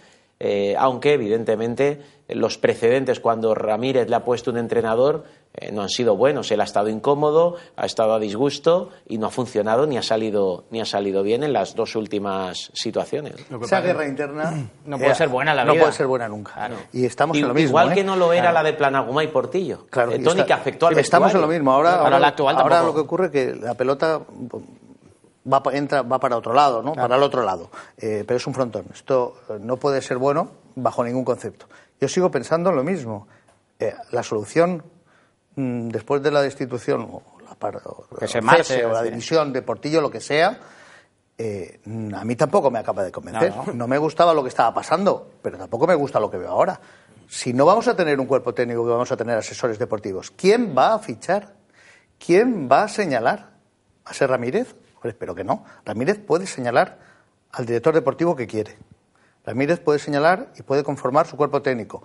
eh, 0.44 0.75
aunque 0.76 1.12
evidentemente 1.12 2.00
los 2.26 2.58
precedentes 2.58 3.20
cuando 3.20 3.54
Ramírez 3.54 4.08
le 4.08 4.16
ha 4.16 4.25
puesto 4.25 4.50
un 4.50 4.56
entrenador 4.56 5.22
eh, 5.54 5.70
no 5.70 5.82
han 5.82 5.88
sido 5.88 6.16
buenos. 6.16 6.50
Él 6.50 6.61
ha 6.61 6.64
estado 6.64 6.88
incómodo, 6.88 7.56
ha 7.76 7.87
estado 7.87 8.14
a 8.14 8.18
disgusto 8.18 8.88
y 9.06 9.18
no 9.18 9.26
ha 9.28 9.30
funcionado 9.30 9.87
ni 9.87 9.99
ha 9.99 10.02
salido 10.02 10.64
ni 10.70 10.80
ha 10.80 10.84
salido 10.84 11.22
bien 11.22 11.44
en 11.44 11.52
las 11.52 11.76
dos 11.76 11.94
últimas 11.94 12.72
situaciones. 12.72 13.34
Esa 13.62 13.82
guerra 13.82 14.08
interna 14.08 14.68
no 14.84 14.99
puede 14.99 15.14
ser 15.14 15.28
buena 15.28 15.54
la 15.54 15.64
no 15.64 15.75
vida. 15.75 15.82
puede 15.82 15.94
ser 15.94 16.08
buena 16.08 16.26
nunca. 16.26 16.54
Claro. 16.54 16.75
Y 16.92 17.04
estamos 17.04 17.37
en 17.37 17.46
lo 17.46 17.54
mismo. 17.54 17.68
Igual 17.68 17.92
¿eh? 17.92 17.94
que 17.94 18.02
no 18.02 18.16
lo 18.16 18.32
era 18.32 18.50
claro. 18.50 18.54
la 18.54 18.62
de 18.64 18.72
Planaguma 18.72 19.22
y 19.22 19.28
Portillo. 19.28 19.87
Claro, 19.90 20.11
eh, 20.11 20.18
Tony 20.18 20.40
está, 20.40 20.46
que 20.46 20.52
afectó 20.54 20.88
al 20.88 20.94
sí, 20.94 21.00
Estamos 21.02 21.32
en 21.32 21.40
lo 21.40 21.46
mismo. 21.46 21.70
Ahora, 21.70 21.90
ahora, 21.90 22.04
ahora, 22.04 22.18
la 22.18 22.28
actual 22.28 22.56
ahora 22.56 22.82
lo 22.82 22.94
que 22.94 23.00
ocurre 23.00 23.26
es 23.26 23.30
que 23.30 23.54
la 23.54 23.75
pelota 23.75 24.22
va, 25.50 25.62
entra, 25.72 26.02
va 26.02 26.18
para 26.18 26.37
otro 26.37 26.52
lado, 26.52 26.82
¿no? 26.82 26.92
Claro. 26.92 27.08
Para 27.08 27.16
el 27.16 27.22
otro 27.22 27.42
lado. 27.42 27.70
Eh, 27.96 28.25
pero 28.26 28.37
es 28.37 28.46
un 28.46 28.54
frontón. 28.54 28.87
Esto 28.92 29.37
no 29.61 29.76
puede 29.76 30.02
ser 30.02 30.18
bueno 30.18 30.50
bajo 30.75 31.04
ningún 31.04 31.25
concepto. 31.25 31.66
Yo 32.00 32.08
sigo 32.08 32.30
pensando 32.30 32.70
en 32.70 32.76
lo 32.76 32.84
mismo. 32.84 33.26
Eh, 33.78 33.94
la 34.11 34.22
solución 34.22 34.82
mmm, 35.56 35.88
después 35.88 36.22
de 36.22 36.30
la 36.30 36.42
destitución 36.42 37.02
o 37.02 37.22
la, 37.44 37.78
o, 37.84 38.06
que 38.18 38.28
se 38.28 38.38
o, 38.38 38.42
marche, 38.42 38.84
o 38.84 38.92
la 38.92 39.02
división 39.02 39.52
de 39.52 39.62
Portillo, 39.62 40.00
lo 40.00 40.11
que 40.11 40.20
sea, 40.20 40.58
eh, 41.38 41.80
a 42.14 42.25
mí 42.25 42.37
tampoco 42.37 42.70
me 42.70 42.78
acaba 42.78 43.02
de 43.02 43.12
convencer. 43.12 43.54
No, 43.54 43.66
no. 43.66 43.72
no, 43.72 43.88
me 43.88 43.99
gustaba 43.99 44.34
lo 44.34 44.42
que 44.42 44.49
estaba 44.49 44.72
pasando, 44.72 45.30
pero 45.42 45.58
tampoco 45.58 45.87
me 45.87 45.94
gusta 45.94 46.20
lo 46.20 46.30
que 46.30 46.38
veo 46.38 46.50
ahora. 46.50 46.80
si 47.28 47.52
no 47.52 47.64
vamos 47.64 47.88
a 47.88 47.96
tener 47.96 48.20
un 48.20 48.26
cuerpo 48.26 48.52
técnico 48.52 48.84
que 48.84 48.90
vamos 48.90 49.11
a 49.11 49.16
tener 49.16 49.38
asesores 49.38 49.78
deportivos, 49.78 50.30
¿quién 50.30 50.76
va 50.76 50.94
a 50.94 50.99
fichar? 50.99 51.54
¿Quién 52.25 52.68
va 52.70 52.84
a 52.84 52.88
señalar? 52.88 53.50
¿Va 54.06 54.11
a 54.11 54.14
ser 54.14 54.30
Ramírez? 54.30 54.75
Pues 55.02 55.14
espero 55.14 55.35
que 55.35 55.42
no. 55.44 55.64
Ramírez 55.85 56.18
puede 56.18 56.47
señalar 56.47 56.99
al 57.50 57.66
director 57.66 57.92
deportivo 57.92 58.37
que 58.37 58.47
quiere. 58.47 58.78
Ramírez 59.44 59.80
puede 59.80 59.99
señalar 59.99 60.52
y 60.56 60.62
puede 60.62 60.85
conformar 60.85 61.26
su 61.26 61.37
cuerpo 61.37 61.61
técnico. 61.61 62.04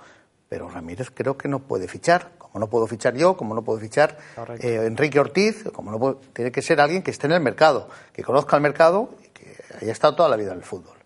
Pero 0.50 0.70
Ramírez 0.70 1.12
creo 1.14 1.38
que 1.38 1.48
no 1.48 1.60
puede 1.60 1.88
fichar, 1.88 2.32
como 2.38 2.60
no 2.60 2.68
puedo 2.68 2.88
fichar 2.88 3.14
yo, 3.16 3.38
como 3.38 3.54
no 3.54 3.64
puedo 3.64 3.80
fichar 3.80 4.18
eh, 4.60 4.86
Enrique 4.88 5.20
Ortiz, 5.20 5.66
como 5.74 5.92
no 5.92 6.00
puedo, 6.00 6.16
tiene 6.34 6.52
que 6.52 6.62
ser 6.62 6.82
alguien 6.82 7.04
que 7.04 7.12
esté 7.12 7.28
en 7.28 7.34
el 7.34 7.42
mercado, 7.42 7.90
que 8.14 8.24
conozca 8.24 8.56
el 8.56 8.62
mercado 8.64 9.12
y 9.24 9.28
que 9.28 9.56
haya 9.80 9.92
estado 9.92 10.16
toda 10.16 10.30
la 10.30 10.38
vida 10.38 10.54
en 10.54 10.58
el 10.58 10.64
fútbol. 10.64 10.98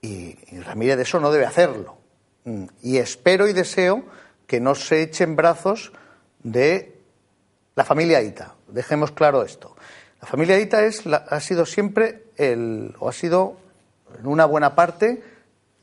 Y, 0.00 0.36
y 0.50 0.60
Ramírez 0.60 0.98
eso 0.98 1.20
no 1.20 1.30
debe 1.30 1.46
hacerlo. 1.46 1.96
Mm, 2.44 2.64
Y 2.82 2.96
espero 2.96 3.46
y 3.46 3.52
deseo 3.52 4.04
que 4.46 4.60
no 4.60 4.74
se 4.74 5.02
echen 5.02 5.36
brazos 5.36 5.92
de 6.42 7.00
la 7.76 7.84
familia 7.84 8.20
Ita. 8.22 8.54
Dejemos 8.68 9.12
claro 9.12 9.42
esto. 9.42 9.76
La 10.24 10.30
familia 10.30 10.58
Ita 10.58 10.82
es 10.86 11.04
la- 11.04 11.18
ha 11.28 11.38
sido 11.38 11.66
siempre 11.66 12.24
el, 12.38 12.94
o 12.98 13.10
ha 13.10 13.12
sido 13.12 13.58
en 14.18 14.26
una 14.26 14.46
buena 14.46 14.74
parte, 14.74 15.22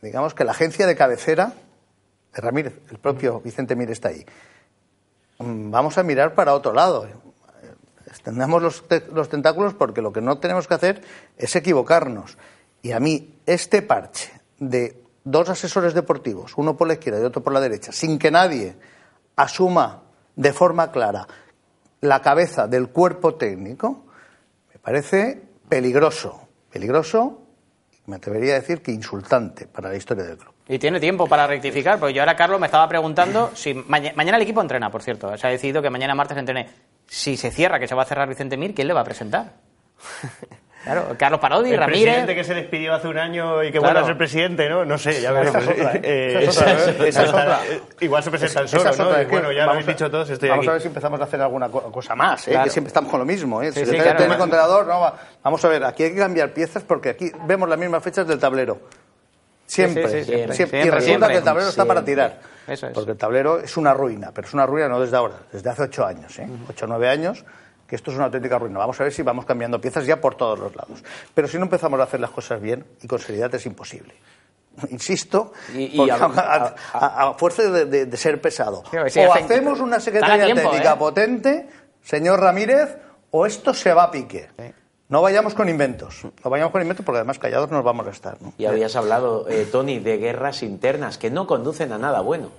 digamos 0.01 0.33
que 0.33 0.43
la 0.43 0.50
agencia 0.50 0.88
de 0.88 0.95
cabecera 0.95 1.53
de 2.33 2.41
Ramírez. 2.41 2.74
El 2.89 2.98
propio 2.98 3.39
Vicente 3.41 3.75
Mir 3.75 3.91
está 3.91 4.10
ahí. 4.10 4.25
Mm, 5.38 5.69
Vamos 5.69 6.00
a 6.00 6.03
mirar 6.03 6.33
para 6.33 6.55
otro 6.55 6.74
lado. 6.74 7.07
Extendamos 8.07 8.63
los, 8.63 8.88
te- 8.88 9.05
los 9.13 9.29
tentáculos 9.29 9.75
porque 9.75 10.01
lo 10.01 10.12
que 10.12 10.21
no 10.21 10.39
tenemos 10.39 10.67
que 10.67 10.74
hacer 10.74 11.03
es 11.38 11.55
equivocarnos. 11.55 12.36
Y 12.81 12.93
a 12.93 13.00
mí, 13.00 13.38
este 13.45 13.83
parche 13.83 14.31
de 14.57 15.03
dos 15.24 15.50
asesores 15.50 15.93
deportivos, 15.93 16.53
uno 16.57 16.75
por 16.75 16.88
la 16.88 16.93
izquierda 16.95 17.21
y 17.21 17.25
otro 17.25 17.43
por 17.43 17.53
la 17.53 17.60
derecha, 17.62 17.91
sin 17.91 18.17
que 18.17 18.31
nadie 18.31 18.75
asuma 19.36 20.01
de 20.36 20.51
forma 20.51 20.91
clara 20.91 21.27
la 22.01 22.24
cabeza 22.24 22.65
del 22.65 22.89
cuerpo 22.89 23.36
técnico, 23.36 24.05
parece 24.81 25.41
peligroso. 25.69 26.47
Peligroso, 26.71 27.41
me 28.05 28.15
atrevería 28.15 28.53
a 28.53 28.59
decir 28.59 28.81
que 28.81 28.91
insultante 28.91 29.67
para 29.67 29.89
la 29.89 29.95
historia 29.95 30.23
del 30.23 30.38
club. 30.38 30.53
Y 30.67 30.79
tiene 30.79 31.00
tiempo 31.00 31.27
para 31.27 31.47
rectificar, 31.47 32.00
porque 32.00 32.13
yo 32.13 32.21
ahora, 32.21 32.35
Carlos, 32.35 32.59
me 32.59 32.67
estaba 32.67 32.88
preguntando 32.88 33.51
si 33.55 33.73
maña- 33.73 34.13
mañana 34.15 34.38
el 34.38 34.43
equipo 34.43 34.61
entrena, 34.61 34.89
por 34.89 35.01
cierto. 35.03 35.35
Se 35.38 35.47
ha 35.47 35.50
decidido 35.50 35.81
que 35.81 35.89
mañana 35.89 36.15
martes 36.15 36.38
entrene. 36.38 36.69
Si 37.07 37.35
se 37.38 37.51
cierra, 37.51 37.79
que 37.79 37.88
se 37.88 37.95
va 37.95 38.03
a 38.03 38.05
cerrar 38.05 38.27
Vicente 38.29 38.55
Mir, 38.57 38.73
¿quién 38.73 38.88
le 38.88 38.93
va 38.93 39.01
a 39.01 39.05
presentar? 39.05 39.53
Claro, 40.83 41.15
Carlos 41.17 41.39
Parodi, 41.39 41.71
El 41.73 41.77
Ramírez. 41.79 42.03
presidente 42.05 42.35
que 42.35 42.43
se 42.43 42.53
despidió 42.55 42.95
hace 42.95 43.07
un 43.07 43.17
año 43.19 43.63
y 43.63 43.67
que 43.71 43.77
Claro. 43.77 43.85
vuelve 43.93 44.00
a 44.00 44.05
ser 44.07 44.17
presidente, 44.17 44.67
¿no? 44.67 44.83
No 44.83 44.97
sé, 44.97 45.21
ya 45.21 45.31
veremos. 45.31 45.63
Esa 45.63 46.39
es 46.39 46.57
otra, 46.57 46.73
Esa 46.73 46.79
es 46.79 46.89
otra. 46.89 47.07
Esa 47.07 47.23
es 47.23 47.29
otra. 47.29 47.59
Igual 48.00 48.23
se 48.23 48.31
presentan 48.31 48.65
Esa 48.65 48.77
solos, 48.79 48.93
es 48.95 49.00
otra, 49.00 49.13
¿no? 49.13 49.17
es 49.21 49.27
que 49.27 49.31
bueno, 49.31 49.51
ya 49.51 49.61
lo 49.61 49.67
vamos 49.67 49.73
habéis 49.83 49.88
a- 49.88 49.91
dicho 49.91 50.09
todos, 50.11 50.29
estoy 50.31 50.50
vamos 50.50 50.63
aquí. 50.63 50.69
a 50.69 50.73
ver 50.73 50.81
si 50.81 50.88
empezamos 50.88 51.21
a 51.21 51.23
hacer 51.25 51.41
alguna 51.41 51.69
co- 51.69 51.91
cosa 51.91 52.15
más, 52.15 52.47
¿eh? 52.47 52.51
Claro. 52.51 52.63
que 52.65 52.69
siempre 52.71 52.88
estamos 52.88 53.11
con 53.11 53.19
lo 53.19 53.25
mismo. 53.27 53.61
¿eh? 53.61 53.67
Sí, 53.71 53.79
sí, 53.81 53.85
Secretario 53.85 54.03
claro. 54.11 54.19
técnico, 54.23 54.43
entrenador, 54.43 54.88
no, 54.88 55.00
va- 55.01 55.15
vamos 55.43 55.63
a 55.63 55.67
ver, 55.67 55.83
aquí 55.83 56.03
hay 56.03 56.11
que 56.13 56.17
cambiar 56.19 56.50
piezas 56.51 56.83
porque 56.83 57.09
aquí 57.09 57.31
vemos 57.45 57.69
las 57.69 57.77
mismas 57.77 58.01
fechas 58.03 58.25
del 58.27 58.39
tablero. 58.39 58.79
Siempre, 59.67 60.03
Sí, 60.07 60.09
sí, 60.11 60.19
sí, 60.19 60.25
siempre, 60.31 60.55
siempre. 60.55 60.79
Y 60.79 60.83
resulta 60.89 61.01
siempre. 61.05 61.27
que 61.29 61.38
el 61.38 61.43
tablero 61.43 61.69
está 61.69 61.85
para 61.85 62.03
tirar. 62.03 62.39
Eso 62.67 62.88
es. 62.88 62.93
Porque 62.93 63.11
el 63.11 63.17
tablero 63.17 63.59
es 63.59 63.77
una 63.77 63.93
ruina, 63.93 64.31
pero 64.33 64.47
es 64.47 64.53
una 64.53 64.65
ruina 64.65 64.88
no 64.89 65.00
desde 65.00 65.15
ahora, 65.15 65.35
desde 65.51 65.69
hace 65.69 65.83
ocho 65.83 66.05
años, 66.05 66.38
¿eh? 66.39 66.47
ocho 66.69 66.85
o 66.85 66.88
nueve 66.88 67.07
años, 67.07 67.45
que 67.91 67.98
esto 67.98 68.10
es 68.10 68.15
una 68.15 68.27
auténtica 68.27 68.57
ruina. 68.57 68.79
Vamos 68.79 68.98
a 69.01 69.03
ver 69.03 69.12
si 69.12 69.21
vamos 69.21 69.43
cambiando 69.45 69.81
piezas 69.81 70.05
ya 70.05 70.21
por 70.21 70.36
todos 70.36 70.57
los 70.57 70.74
lados. 70.74 71.03
Pero 71.36 71.50
si 71.50 71.57
no 71.57 71.63
empezamos 71.65 72.00
a 72.00 72.03
hacer 72.03 72.21
las 72.21 72.29
cosas 72.29 72.62
bien 72.62 72.86
y 73.03 73.07
con 73.07 73.19
seriedad 73.19 73.53
es 73.53 73.65
imposible. 73.65 74.13
Insisto, 74.89 75.51
Y- 75.75 76.10
a- 76.10 76.15
a, 76.15 76.75
a- 76.93 77.29
a 77.29 77.33
fuerza 77.33 77.63
de, 77.63 77.86
de- 77.86 78.05
de 78.05 78.17
ser 78.17 78.39
pesado. 78.39 78.83
Sí, 78.89 78.98
sí, 79.10 79.19
o 79.19 79.33
hace- 79.33 79.43
hacemos 79.43 79.81
una 79.81 80.00
secretaría 80.00 80.45
tiempo, 80.45 80.69
técnica 80.69 80.93
¿eh? 80.93 80.98
potente, 80.98 81.69
señor 82.01 82.39
Ramírez, 82.39 82.95
o 83.31 83.45
esto 83.45 83.74
se 83.74 83.93
va 83.93 84.03
a 84.03 84.12
pique. 84.12 84.48
No 85.10 85.21
vayamos 85.21 85.53
con 85.53 85.67
inventos. 85.67 86.24
No 86.24 86.50
vayamos 86.50 86.71
con 86.71 86.81
inventos 86.81 87.05
porque 87.05 87.17
además 87.17 87.38
callados 87.38 87.69
nos 87.69 87.83
vamos 87.83 88.07
a 88.07 88.12
estar. 88.12 88.41
¿no? 88.41 88.53
Y 88.57 88.65
habías 88.65 88.95
hablado, 88.95 89.50
eh, 89.50 89.67
Tony, 89.69 90.00
de 90.00 90.17
guerras 90.17 90.63
internas 90.63 91.17
que 91.17 91.29
no 91.29 91.45
conducen 91.48 91.91
a 91.91 91.98
nada 91.98 92.21
bueno. 92.21 92.50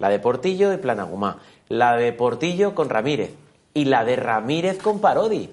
La 0.00 0.08
de 0.08 0.18
Portillo 0.18 0.72
y 0.72 0.78
Planagumá, 0.78 1.38
la 1.68 1.96
de 1.96 2.12
Portillo 2.12 2.74
con 2.74 2.88
Ramírez 2.90 3.30
y 3.74 3.84
la 3.84 4.04
de 4.04 4.16
Ramírez 4.16 4.78
con 4.82 5.00
Parodi. 5.00 5.50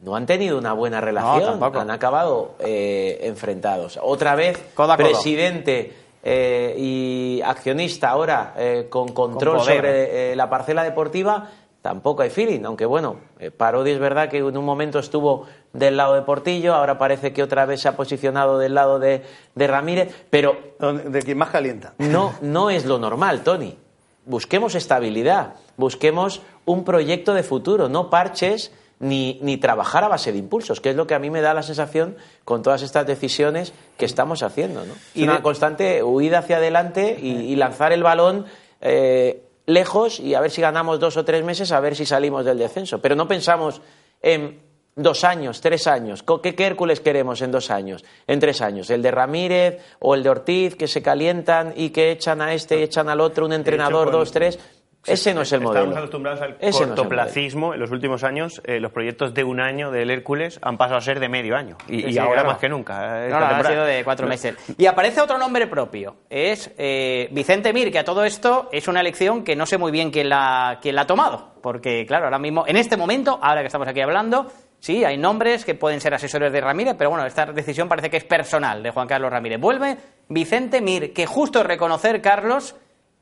No 0.00 0.16
han 0.16 0.26
tenido 0.26 0.58
una 0.58 0.72
buena 0.72 1.00
relación, 1.00 1.62
han 1.62 1.90
acabado 1.90 2.56
eh, 2.58 3.20
enfrentados. 3.22 3.98
Otra 4.02 4.34
vez, 4.34 4.58
Codo 4.74 4.92
a 4.92 4.96
codo. 4.96 5.06
presidente 5.06 5.92
eh, 6.24 6.74
y 6.76 7.40
accionista 7.44 8.10
ahora 8.10 8.54
eh, 8.56 8.86
con 8.90 9.08
control 9.12 9.58
Con 9.58 9.66
sobre 9.66 10.32
eh, 10.32 10.36
la 10.36 10.50
parcela 10.50 10.82
deportiva, 10.82 11.48
tampoco 11.82 12.22
hay 12.22 12.30
feeling. 12.30 12.64
Aunque 12.64 12.84
bueno, 12.84 13.16
eh, 13.38 13.52
Parodi 13.52 13.92
es 13.92 14.00
verdad 14.00 14.28
que 14.28 14.38
en 14.38 14.56
un 14.56 14.64
momento 14.64 14.98
estuvo 14.98 15.46
del 15.72 15.96
lado 15.96 16.14
de 16.14 16.22
Portillo, 16.22 16.74
ahora 16.74 16.98
parece 16.98 17.32
que 17.32 17.42
otra 17.42 17.64
vez 17.64 17.80
se 17.82 17.88
ha 17.88 17.96
posicionado 17.96 18.58
del 18.58 18.74
lado 18.74 18.98
de, 18.98 19.22
de 19.54 19.66
Ramírez, 19.68 20.26
pero 20.30 20.56
De 20.80 21.22
quien 21.22 21.38
más 21.38 21.50
calienta. 21.50 21.94
no, 21.98 22.34
no 22.40 22.70
es 22.70 22.86
lo 22.86 22.98
normal, 22.98 23.42
Tony. 23.44 23.76
Busquemos 24.24 24.74
estabilidad, 24.74 25.54
busquemos 25.76 26.42
un 26.64 26.84
proyecto 26.84 27.34
de 27.34 27.42
futuro, 27.42 27.88
no 27.88 28.08
parches 28.10 28.72
ni, 29.00 29.40
ni 29.42 29.56
trabajar 29.56 30.04
a 30.04 30.08
base 30.08 30.30
de 30.30 30.38
impulsos, 30.38 30.80
que 30.80 30.90
es 30.90 30.96
lo 30.96 31.08
que 31.08 31.14
a 31.14 31.18
mí 31.18 31.28
me 31.28 31.40
da 31.40 31.54
la 31.54 31.64
sensación 31.64 32.16
con 32.44 32.62
todas 32.62 32.82
estas 32.82 33.06
decisiones 33.06 33.72
que 33.98 34.04
estamos 34.04 34.44
haciendo. 34.44 34.84
¿no? 34.84 34.94
Y 35.14 35.24
una 35.24 35.42
constante 35.42 36.02
huida 36.04 36.38
hacia 36.38 36.58
adelante 36.58 37.18
y, 37.20 37.30
y 37.30 37.56
lanzar 37.56 37.92
el 37.92 38.04
balón 38.04 38.46
eh, 38.80 39.42
lejos 39.66 40.20
y 40.20 40.34
a 40.34 40.40
ver 40.40 40.50
si 40.50 40.60
ganamos 40.60 41.00
dos 41.00 41.16
o 41.16 41.24
tres 41.24 41.44
meses, 41.44 41.72
a 41.72 41.80
ver 41.80 41.96
si 41.96 42.06
salimos 42.06 42.44
del 42.44 42.58
descenso. 42.58 43.00
Pero 43.00 43.16
no 43.16 43.26
pensamos 43.26 43.80
en 44.20 44.60
dos 44.96 45.24
años, 45.24 45.60
tres 45.60 45.86
años. 45.86 46.22
¿Qué, 46.42 46.54
qué 46.54 46.66
Hércules 46.66 47.00
queremos 47.00 47.40
en 47.42 47.50
dos 47.50 47.70
años, 47.70 48.04
en 48.26 48.40
tres 48.40 48.60
años? 48.62 48.90
¿El 48.90 49.02
de 49.02 49.10
Ramírez 49.10 49.82
o 50.00 50.14
el 50.14 50.22
de 50.22 50.30
Ortiz 50.30 50.76
que 50.76 50.86
se 50.88 51.02
calientan 51.02 51.72
y 51.76 51.90
que 51.90 52.10
echan 52.10 52.40
a 52.42 52.52
este 52.52 52.78
y 52.78 52.82
echan 52.82 53.08
al 53.08 53.20
otro, 53.20 53.46
un 53.46 53.52
entrenador, 53.52 54.10
dos, 54.10 54.30
tres? 54.32 54.58
Ese 55.04 55.34
no 55.34 55.40
es 55.42 55.52
el 55.52 55.60
modelo. 55.62 55.80
Estamos 55.80 55.98
acostumbrados 55.98 56.40
al 56.42 56.56
Ese 56.60 56.82
no 56.86 56.94
cortoplacismo. 56.94 57.74
en 57.74 57.80
los 57.80 57.90
últimos 57.90 58.22
años, 58.22 58.62
eh, 58.64 58.78
los 58.78 58.92
proyectos 58.92 59.34
de 59.34 59.42
un 59.42 59.58
año 59.60 59.90
del 59.90 60.10
Hércules 60.12 60.60
han 60.62 60.78
pasado 60.78 60.98
a 60.98 61.00
ser 61.00 61.18
de 61.18 61.28
medio 61.28 61.56
año. 61.56 61.76
Y, 61.88 62.02
Sí, 62.02 62.06
y 62.06 62.12
sí, 62.12 62.18
ahora 62.20 62.34
claro. 62.34 62.48
más 62.50 62.58
que 62.58 62.68
nunca. 62.68 63.26
eh, 63.26 63.28
No, 63.30 63.36
ha 63.38 63.64
sido 63.64 63.84
de 63.84 64.04
cuatro 64.04 64.28
meses. 64.28 64.54
Y 64.78 64.86
aparece 64.86 65.20
otro 65.20 65.38
nombre 65.38 65.66
propio. 65.66 66.18
Es 66.30 66.70
eh, 66.78 67.26
Vicente 67.32 67.72
Mir, 67.72 67.90
que 67.90 67.98
a 67.98 68.04
todo 68.04 68.22
esto 68.24 68.68
es 68.70 68.86
una 68.86 69.00
elección 69.00 69.42
que 69.42 69.56
no 69.56 69.66
sé 69.66 69.76
muy 69.76 69.90
bien 69.90 70.12
quién 70.12 70.28
la, 70.28 70.78
quién 70.80 70.94
la 70.94 71.02
ha 71.02 71.06
tomado. 71.08 71.48
Porque, 71.62 72.06
claro, 72.06 72.26
ahora 72.26 72.38
mismo, 72.38 72.64
en 72.68 72.76
este 72.76 72.96
momento, 72.96 73.40
ahora 73.42 73.62
que 73.62 73.66
estamos 73.66 73.88
aquí 73.88 74.00
hablando, 74.02 74.52
sí, 74.82 75.04
hay 75.04 75.16
nombres 75.16 75.64
que 75.64 75.76
pueden 75.76 76.00
ser 76.00 76.12
asesores 76.12 76.52
de 76.52 76.60
Ramírez, 76.60 76.96
pero 76.98 77.10
bueno, 77.10 77.24
esta 77.24 77.46
decisión 77.46 77.88
parece 77.88 78.10
que 78.10 78.16
es 78.16 78.24
personal 78.24 78.82
de 78.82 78.90
Juan 78.90 79.06
Carlos 79.06 79.30
Ramírez. 79.30 79.60
Vuelve 79.60 79.96
Vicente 80.28 80.80
Mir, 80.80 81.12
que 81.12 81.24
justo 81.24 81.62
reconocer, 81.62 82.20
Carlos, 82.20 82.74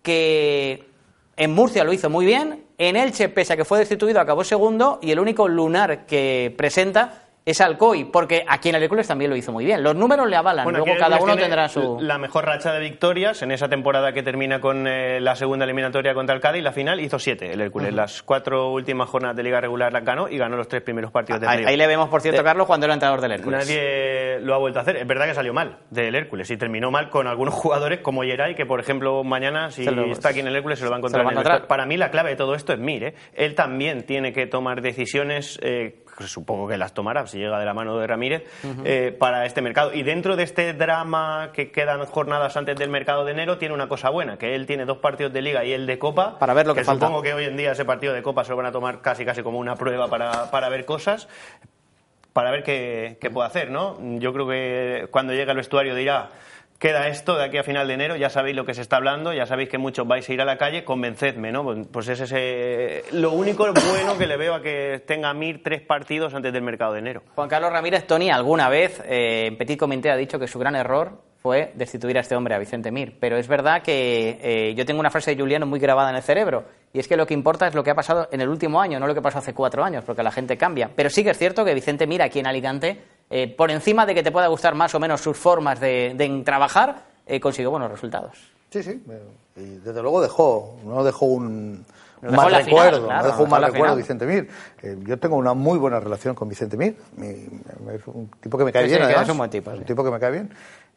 que 0.02 0.86
en 1.36 1.52
Murcia 1.52 1.84
lo 1.84 1.92
hizo 1.92 2.08
muy 2.08 2.24
bien, 2.24 2.64
en 2.78 2.96
Elche, 2.96 3.28
pese 3.28 3.52
a 3.52 3.56
que 3.56 3.66
fue 3.66 3.78
destituido, 3.78 4.20
acabó 4.20 4.42
segundo, 4.42 4.98
y 5.02 5.10
el 5.10 5.20
único 5.20 5.46
lunar 5.46 6.06
que 6.06 6.54
presenta 6.56 7.26
es 7.44 7.60
Alcoy, 7.60 8.04
porque 8.04 8.44
aquí 8.46 8.68
en 8.68 8.74
el 8.76 8.82
Hércules 8.82 9.08
también 9.08 9.30
lo 9.30 9.36
hizo 9.36 9.50
muy 9.50 9.64
bien. 9.64 9.82
Los 9.82 9.94
números 9.96 10.28
le 10.28 10.36
avalan, 10.36 10.64
Bueno, 10.64 10.80
luego 10.80 10.98
cada 10.98 11.18
uno 11.20 11.36
tendrá 11.36 11.68
su... 11.68 11.98
La 12.00 12.18
mejor 12.18 12.44
racha 12.44 12.72
de 12.72 12.80
victorias 12.80 13.42
en 13.42 13.50
esa 13.50 13.68
temporada 13.68 14.12
que 14.12 14.22
termina 14.22 14.60
con 14.60 14.86
eh, 14.86 15.20
la 15.20 15.34
segunda 15.34 15.64
eliminatoria 15.64 16.14
contra 16.14 16.34
el 16.34 16.40
Cádiz, 16.40 16.62
la 16.62 16.72
final 16.72 17.00
hizo 17.00 17.18
siete 17.18 17.52
el 17.52 17.60
Hércules. 17.60 17.92
Las 17.94 18.22
cuatro 18.22 18.70
últimas 18.70 19.08
jornadas 19.08 19.36
de 19.36 19.42
liga 19.42 19.60
regular 19.60 19.92
las 19.92 20.04
ganó 20.04 20.28
y 20.28 20.36
ganó 20.38 20.56
los 20.56 20.68
tres 20.68 20.82
primeros 20.82 21.10
partidos 21.10 21.40
de 21.40 21.48
Ahí, 21.48 21.64
ahí 21.64 21.76
le 21.76 21.86
vemos, 21.86 22.08
por 22.08 22.20
cierto, 22.20 22.44
Carlos, 22.44 22.66
cuando 22.66 22.84
era 22.86 22.94
entrenador 22.94 23.20
del 23.20 23.32
Hércules. 23.32 23.66
Nadie 23.66 24.38
lo 24.40 24.54
ha 24.54 24.58
vuelto 24.58 24.78
a 24.78 24.82
hacer. 24.82 24.96
Es 24.96 25.06
verdad 25.06 25.26
que 25.26 25.34
salió 25.34 25.52
mal 25.54 25.78
del 25.90 26.14
Hércules 26.14 26.50
y 26.50 26.56
terminó 26.56 26.90
mal 26.90 27.08
con 27.08 27.26
algunos 27.26 27.54
jugadores 27.60 28.00
como 28.00 28.22
Geray, 28.22 28.54
que 28.54 28.66
por 28.66 28.80
ejemplo 28.80 29.24
mañana, 29.24 29.70
si 29.70 29.84
lo- 29.84 30.04
está 30.12 30.28
aquí 30.28 30.40
en 30.40 30.46
el 30.48 30.56
Hércules, 30.56 30.78
se 30.78 30.84
lo 30.84 30.90
va 30.90 30.96
a 30.96 30.98
encontrar. 30.98 31.24
va 31.24 31.30
a 31.30 31.32
en 31.32 31.62
el. 31.62 31.66
Para 31.66 31.86
mí 31.86 31.96
la 31.96 32.10
clave 32.10 32.30
de 32.30 32.36
todo 32.36 32.54
esto 32.54 32.72
es 32.72 32.78
Mir. 32.78 33.04
¿eh? 33.04 33.14
Él 33.34 33.54
también 33.54 34.04
tiene 34.04 34.32
que 34.32 34.46
tomar 34.46 34.82
decisiones, 34.82 35.58
eh, 35.62 36.04
que 36.20 36.28
supongo 36.28 36.68
que 36.68 36.76
las 36.76 36.92
tomará 36.92 37.26
si 37.26 37.38
llega 37.38 37.58
de 37.58 37.64
la 37.64 37.74
mano 37.74 37.98
de 37.98 38.06
Ramírez, 38.06 38.44
eh, 38.84 39.14
para 39.18 39.46
este 39.46 39.62
mercado. 39.62 39.92
Y 39.94 40.02
dentro 40.02 40.36
de 40.36 40.42
este 40.42 40.72
drama 40.72 41.50
que 41.52 41.70
quedan 41.70 42.04
jornadas 42.06 42.56
antes 42.56 42.76
del 42.76 42.90
mercado 42.90 43.24
de 43.24 43.32
enero, 43.32 43.58
tiene 43.58 43.74
una 43.74 43.88
cosa 43.88 44.10
buena, 44.10 44.36
que 44.36 44.54
él 44.54 44.66
tiene 44.66 44.84
dos 44.84 44.98
partidos 44.98 45.32
de 45.32 45.42
Liga 45.42 45.64
y 45.64 45.72
el 45.72 45.86
de 45.86 45.98
Copa. 45.98 46.38
Para 46.38 46.54
ver 46.54 46.66
lo 46.66 46.74
que 46.74 46.84
falta. 46.84 47.06
Supongo 47.06 47.22
que 47.22 47.34
hoy 47.34 47.44
en 47.44 47.56
día 47.56 47.72
ese 47.72 47.84
partido 47.84 48.12
de 48.12 48.22
Copa 48.22 48.44
se 48.44 48.50
lo 48.50 48.56
van 48.56 48.66
a 48.66 48.72
tomar 48.72 49.00
casi 49.00 49.24
casi 49.24 49.42
como 49.42 49.58
una 49.58 49.76
prueba 49.76 50.08
para, 50.08 50.50
para 50.50 50.68
ver 50.68 50.84
cosas 50.84 51.28
para 52.32 52.52
ver 52.52 52.62
qué, 52.62 53.18
qué 53.20 53.28
puede 53.28 53.48
hacer, 53.48 53.72
¿no? 53.72 53.98
Yo 54.18 54.32
creo 54.32 54.46
que 54.46 55.08
cuando 55.10 55.32
llegue 55.32 55.50
al 55.50 55.56
vestuario 55.56 55.96
dirá, 55.96 56.30
queda 56.80 57.06
esto 57.08 57.36
de 57.36 57.44
aquí 57.44 57.58
a 57.58 57.62
final 57.62 57.86
de 57.86 57.94
enero, 57.94 58.16
ya 58.16 58.30
sabéis 58.30 58.56
lo 58.56 58.64
que 58.64 58.74
se 58.74 58.80
está 58.80 58.96
hablando, 58.96 59.32
ya 59.32 59.44
sabéis 59.46 59.68
que 59.68 59.78
muchos 59.78 60.08
vais 60.08 60.28
a 60.28 60.32
ir 60.32 60.40
a 60.40 60.44
la 60.46 60.56
calle, 60.56 60.82
convencedme, 60.82 61.52
¿no? 61.52 61.62
Pues- 61.62 61.86
Pues 61.92 62.08
ese 62.08 62.24
es 62.24 62.32
ese- 62.32 63.04
lo 63.12 63.32
único 63.32 63.66
bueno 63.72 64.16
que 64.18 64.26
le 64.26 64.36
veo 64.38 64.54
a 64.54 64.62
que 64.62 65.02
tenga 65.06 65.32
Mir 65.34 65.62
tres 65.62 65.82
partidos 65.82 66.34
antes 66.34 66.52
del 66.52 66.62
mercado 66.62 66.94
de 66.94 67.00
enero. 67.00 67.22
Juan 67.34 67.48
Carlos 67.48 67.70
Ramírez, 67.70 68.06
Tony, 68.06 68.30
alguna 68.30 68.68
vez 68.70 69.00
eh, 69.04 69.46
en 69.48 69.58
Petit 69.58 69.78
Comité 69.78 70.10
ha 70.10 70.16
dicho 70.16 70.38
que 70.38 70.48
su 70.48 70.58
gran 70.58 70.74
error 70.74 71.20
fue 71.42 71.72
destituir 71.74 72.16
a 72.18 72.20
este 72.20 72.34
hombre, 72.36 72.54
a 72.54 72.58
Vicente 72.58 72.90
Mir. 72.90 73.14
Pero 73.18 73.36
es 73.38 73.46
verdad 73.48 73.82
que 73.82 74.38
eh, 74.42 74.74
yo 74.74 74.84
tengo 74.86 75.00
una 75.00 75.10
frase 75.10 75.34
de 75.34 75.40
Juliano 75.40 75.66
muy 75.66 75.80
grabada 75.80 76.10
en 76.10 76.16
el 76.16 76.22
cerebro, 76.22 76.64
y 76.92 76.98
es 76.98 77.08
que 77.08 77.16
lo 77.16 77.26
que 77.26 77.32
importa 77.34 77.66
es 77.66 77.74
lo 77.74 77.82
que 77.82 77.90
ha 77.90 77.94
pasado 77.94 78.28
en 78.32 78.40
el 78.42 78.48
último 78.48 78.80
año, 78.80 78.98
no 79.00 79.06
lo 79.06 79.14
que 79.14 79.22
pasó 79.22 79.38
hace 79.38 79.54
cuatro 79.54 79.82
años, 79.84 80.04
porque 80.04 80.22
la 80.22 80.30
gente 80.32 80.56
cambia. 80.58 80.90
Pero 80.94 81.08
sí 81.10 81.24
que 81.24 81.30
es 81.30 81.38
cierto 81.38 81.64
que 81.64 81.72
Vicente 81.74 82.06
Mir, 82.06 82.20
aquí 82.22 82.40
en 82.40 82.46
Alicante, 82.46 82.98
eh, 83.30 83.48
por 83.56 83.70
encima 83.70 84.04
de 84.06 84.14
que 84.14 84.22
te 84.22 84.32
pueda 84.32 84.48
gustar 84.48 84.74
más 84.74 84.94
o 84.94 85.00
menos 85.00 85.20
sus 85.20 85.36
formas 85.38 85.80
de, 85.80 86.12
de 86.16 86.42
trabajar, 86.44 87.04
eh, 87.26 87.40
consiguió 87.40 87.70
buenos 87.70 87.90
resultados. 87.90 88.36
Sí, 88.70 88.82
sí. 88.82 89.02
Y 89.56 89.60
desde 89.78 90.02
luego 90.02 90.20
dejó, 90.20 90.76
no 90.84 91.02
dejó 91.04 91.26
un, 91.26 91.84
mal 92.22 92.32
final, 92.48 92.64
recuerdo, 92.64 93.04
claro, 93.06 93.22
no 93.22 93.26
dejó 93.28 93.42
un 93.44 93.50
mal 93.50 93.62
recuerdo. 93.64 93.96
Vicente 93.96 94.26
Mir. 94.26 94.48
Eh, 94.82 94.96
yo 95.06 95.18
tengo 95.18 95.36
una 95.36 95.54
muy 95.54 95.78
buena 95.78 95.98
relación 96.00 96.34
con 96.34 96.48
Vicente 96.48 96.76
Mir. 96.76 96.96
Mi- 97.16 97.28
es 97.94 98.06
un 98.06 98.30
tipo 98.40 98.56
que 98.58 98.64
me 98.64 98.72
cae 98.72 98.84
Sí, 98.84 98.88
bien, 98.90 99.00
sí, 99.00 99.04
además. 99.06 99.22
es 99.24 99.30
un 99.30 99.38
buen 99.38 99.50
tipo, 99.50 99.70
un 99.70 99.78
sí. 99.78 99.84
tipo 99.84 100.04
que 100.04 100.10
me 100.10 100.20
cae 100.20 100.30
bien. 100.32 100.50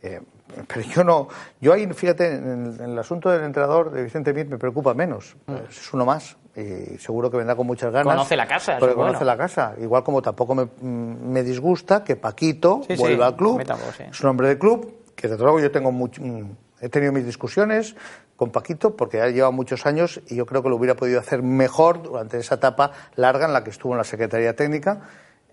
Eh, 0.04 0.20
pero 0.68 0.82
yo 0.82 1.04
no. 1.04 1.28
Yo 1.60 1.74
ahí, 1.74 1.88
fíjate, 1.88 2.36
en 2.36 2.66
el, 2.68 2.82
en 2.82 2.90
el 2.92 3.00
asunto 3.00 3.30
del 3.30 3.44
entrenador 3.44 3.90
de 3.92 4.04
Vicente 4.04 4.34
Mir 4.34 4.48
me 4.48 4.58
preocupa 4.58 4.94
menos. 4.94 5.36
Es 5.70 5.94
uno 5.94 6.06
más. 6.06 6.38
Y 6.56 7.00
seguro 7.00 7.32
que 7.32 7.38
vendrá 7.38 7.56
con 7.56 7.66
muchas 7.66 7.92
ganas. 7.92 8.06
Mm. 8.14 8.18
Conoce 8.18 8.36
la 8.36 8.46
casa, 8.48 8.78
bueno. 8.80 8.96
conoce 8.96 9.26
la 9.26 9.38
casa. 9.38 9.74
Igual 9.82 10.04
como 10.04 10.22
tampoco 10.22 10.54
me, 10.54 10.66
mm, 10.66 11.32
me 11.32 11.42
disgusta 11.42 12.04
que 12.04 12.16
Paquito 12.16 12.82
Sí, 12.88 12.96
sí, 12.96 13.02
vuelva 13.02 13.28
al 13.28 13.36
club. 13.36 13.64
tampoco, 13.64 13.92
sí. 13.94 14.04
Es 14.12 14.22
un 14.22 14.30
hombre 14.30 14.50
de 14.50 14.60
club 14.60 15.04
que 15.16 15.28
desde 15.28 15.42
luego 15.42 15.60
yo 15.60 15.72
tengo 15.72 15.92
mucho, 15.92 16.22
mm, 16.22 16.52
he 16.82 16.90
tenido 16.90 17.12
mis 17.12 17.26
discusiones 17.26 17.96
con 18.36 18.52
Paquito 18.52 18.96
porque 18.96 19.22
ha 19.22 19.30
llevado 19.30 19.52
muchos 19.52 19.86
años 19.86 20.22
y 20.28 20.36
yo 20.36 20.46
creo 20.46 20.62
que 20.62 20.70
lo 20.70 20.76
hubiera 20.76 20.96
podido 20.96 21.20
hacer 21.20 21.42
mejor 21.42 22.04
durante 22.04 22.38
esa 22.38 22.56
etapa 22.56 22.92
larga 23.16 23.46
en 23.46 23.54
la 23.54 23.64
que 23.64 23.70
estuvo 23.70 23.94
en 23.94 24.00
la 24.00 24.04
Secretaría 24.04 24.56
Técnica, 24.56 25.02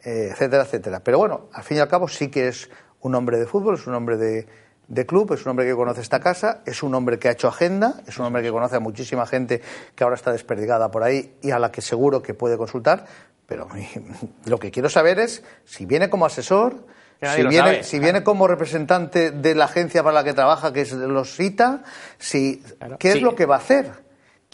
eh, 0.04 0.30
etcétera, 0.32 0.64
etcétera. 0.64 1.00
Pero 1.00 1.18
bueno, 1.18 1.48
al 1.52 1.62
fin 1.62 1.76
y 1.78 1.80
al 1.80 1.88
cabo 1.88 2.08
sí 2.08 2.28
que 2.28 2.48
es 2.48 2.68
un 3.02 3.14
hombre 3.14 3.38
de 3.38 3.46
fútbol, 3.46 3.74
es 3.74 3.86
un 3.86 3.94
hombre 3.94 4.16
de, 4.16 4.46
de 4.88 5.06
club, 5.06 5.32
es 5.32 5.44
un 5.44 5.50
hombre 5.50 5.66
que 5.66 5.74
conoce 5.74 6.00
esta 6.00 6.20
casa, 6.20 6.62
es 6.66 6.82
un 6.82 6.94
hombre 6.94 7.18
que 7.18 7.28
ha 7.28 7.32
hecho 7.32 7.48
agenda, 7.48 8.00
es 8.06 8.18
un 8.18 8.26
hombre 8.26 8.42
que 8.42 8.50
conoce 8.50 8.76
a 8.76 8.80
muchísima 8.80 9.26
gente 9.26 9.62
que 9.94 10.04
ahora 10.04 10.16
está 10.16 10.32
desperdigada 10.32 10.90
por 10.90 11.02
ahí 11.02 11.34
y 11.42 11.50
a 11.52 11.58
la 11.58 11.70
que 11.72 11.80
seguro 11.82 12.22
que 12.22 12.34
puede 12.34 12.56
consultar. 12.56 13.06
Pero 13.46 13.68
lo 14.46 14.58
que 14.58 14.70
quiero 14.70 14.88
saber 14.88 15.18
es 15.18 15.42
si 15.64 15.86
viene 15.86 16.10
como 16.10 16.26
asesor, 16.26 16.86
si 17.20 17.42
viene, 17.42 17.56
sabe, 17.56 17.82
si 17.84 17.90
claro. 17.98 18.02
viene 18.04 18.24
como 18.24 18.46
representante 18.48 19.30
de 19.30 19.54
la 19.54 19.66
agencia 19.66 20.02
para 20.02 20.14
la 20.14 20.24
que 20.24 20.32
trabaja, 20.34 20.72
que 20.72 20.82
es 20.82 20.92
los 20.92 21.34
CITA, 21.36 21.82
si, 22.18 22.62
¿qué 22.98 23.12
Sí. 23.12 23.18
es 23.18 23.22
lo 23.22 23.34
que 23.34 23.44
va 23.46 23.56
a 23.56 23.58
hacer? 23.58 23.90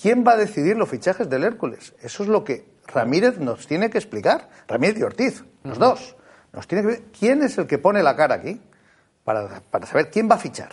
¿Quién 0.01 0.25
va 0.27 0.33
a 0.33 0.37
decidir 0.37 0.77
los 0.77 0.89
fichajes 0.89 1.31
del 1.31 1.45
Hércules? 1.45 1.95
Eso 2.03 2.23
es 2.25 2.29
lo 2.29 2.43
que 2.45 2.65
Ramírez 2.89 3.39
nos 3.39 3.67
tiene 3.67 3.89
que 3.89 3.99
explicar. 3.99 4.49
Ramírez 4.69 4.99
y 4.99 5.03
Ortiz, 5.05 5.45
los 5.65 5.79
dos. 5.79 6.17
Nos 6.57 6.67
tiene 6.67 6.83
que 6.83 6.89
ver 6.89 7.03
quién 7.17 7.43
es 7.43 7.59
el 7.59 7.67
que 7.67 7.77
pone 7.79 8.03
la 8.03 8.17
cara 8.17 8.37
aquí 8.37 8.61
para, 9.25 9.61
para 9.71 9.87
saber 9.87 10.11
quién 10.11 10.29
va 10.29 10.37
a 10.37 10.39
fichar. 10.39 10.71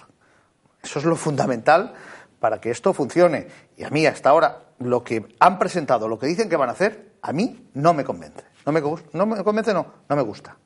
Eso 0.81 0.99
es 0.99 1.05
lo 1.05 1.17
fundamental 1.17 1.93
para 2.39 2.59
que 2.59 2.71
esto 2.71 2.93
funcione. 2.93 3.47
Y 3.77 3.83
a 3.83 3.89
mí, 3.89 4.05
hasta 4.05 4.29
ahora, 4.29 4.63
lo 4.79 5.03
que 5.03 5.25
han 5.39 5.59
presentado, 5.59 6.07
lo 6.07 6.17
que 6.17 6.25
dicen 6.25 6.49
que 6.49 6.55
van 6.55 6.69
a 6.69 6.71
hacer, 6.71 7.11
a 7.21 7.33
mí 7.33 7.69
no 7.73 7.93
me 7.93 8.05
convence. 8.05 8.43
No 8.65 8.71
me, 8.71 8.81
no 9.11 9.25
me 9.25 9.43
convence, 9.43 9.73
no, 9.73 9.85
no 10.07 10.15
me 10.15 10.21
gusta. 10.21 10.57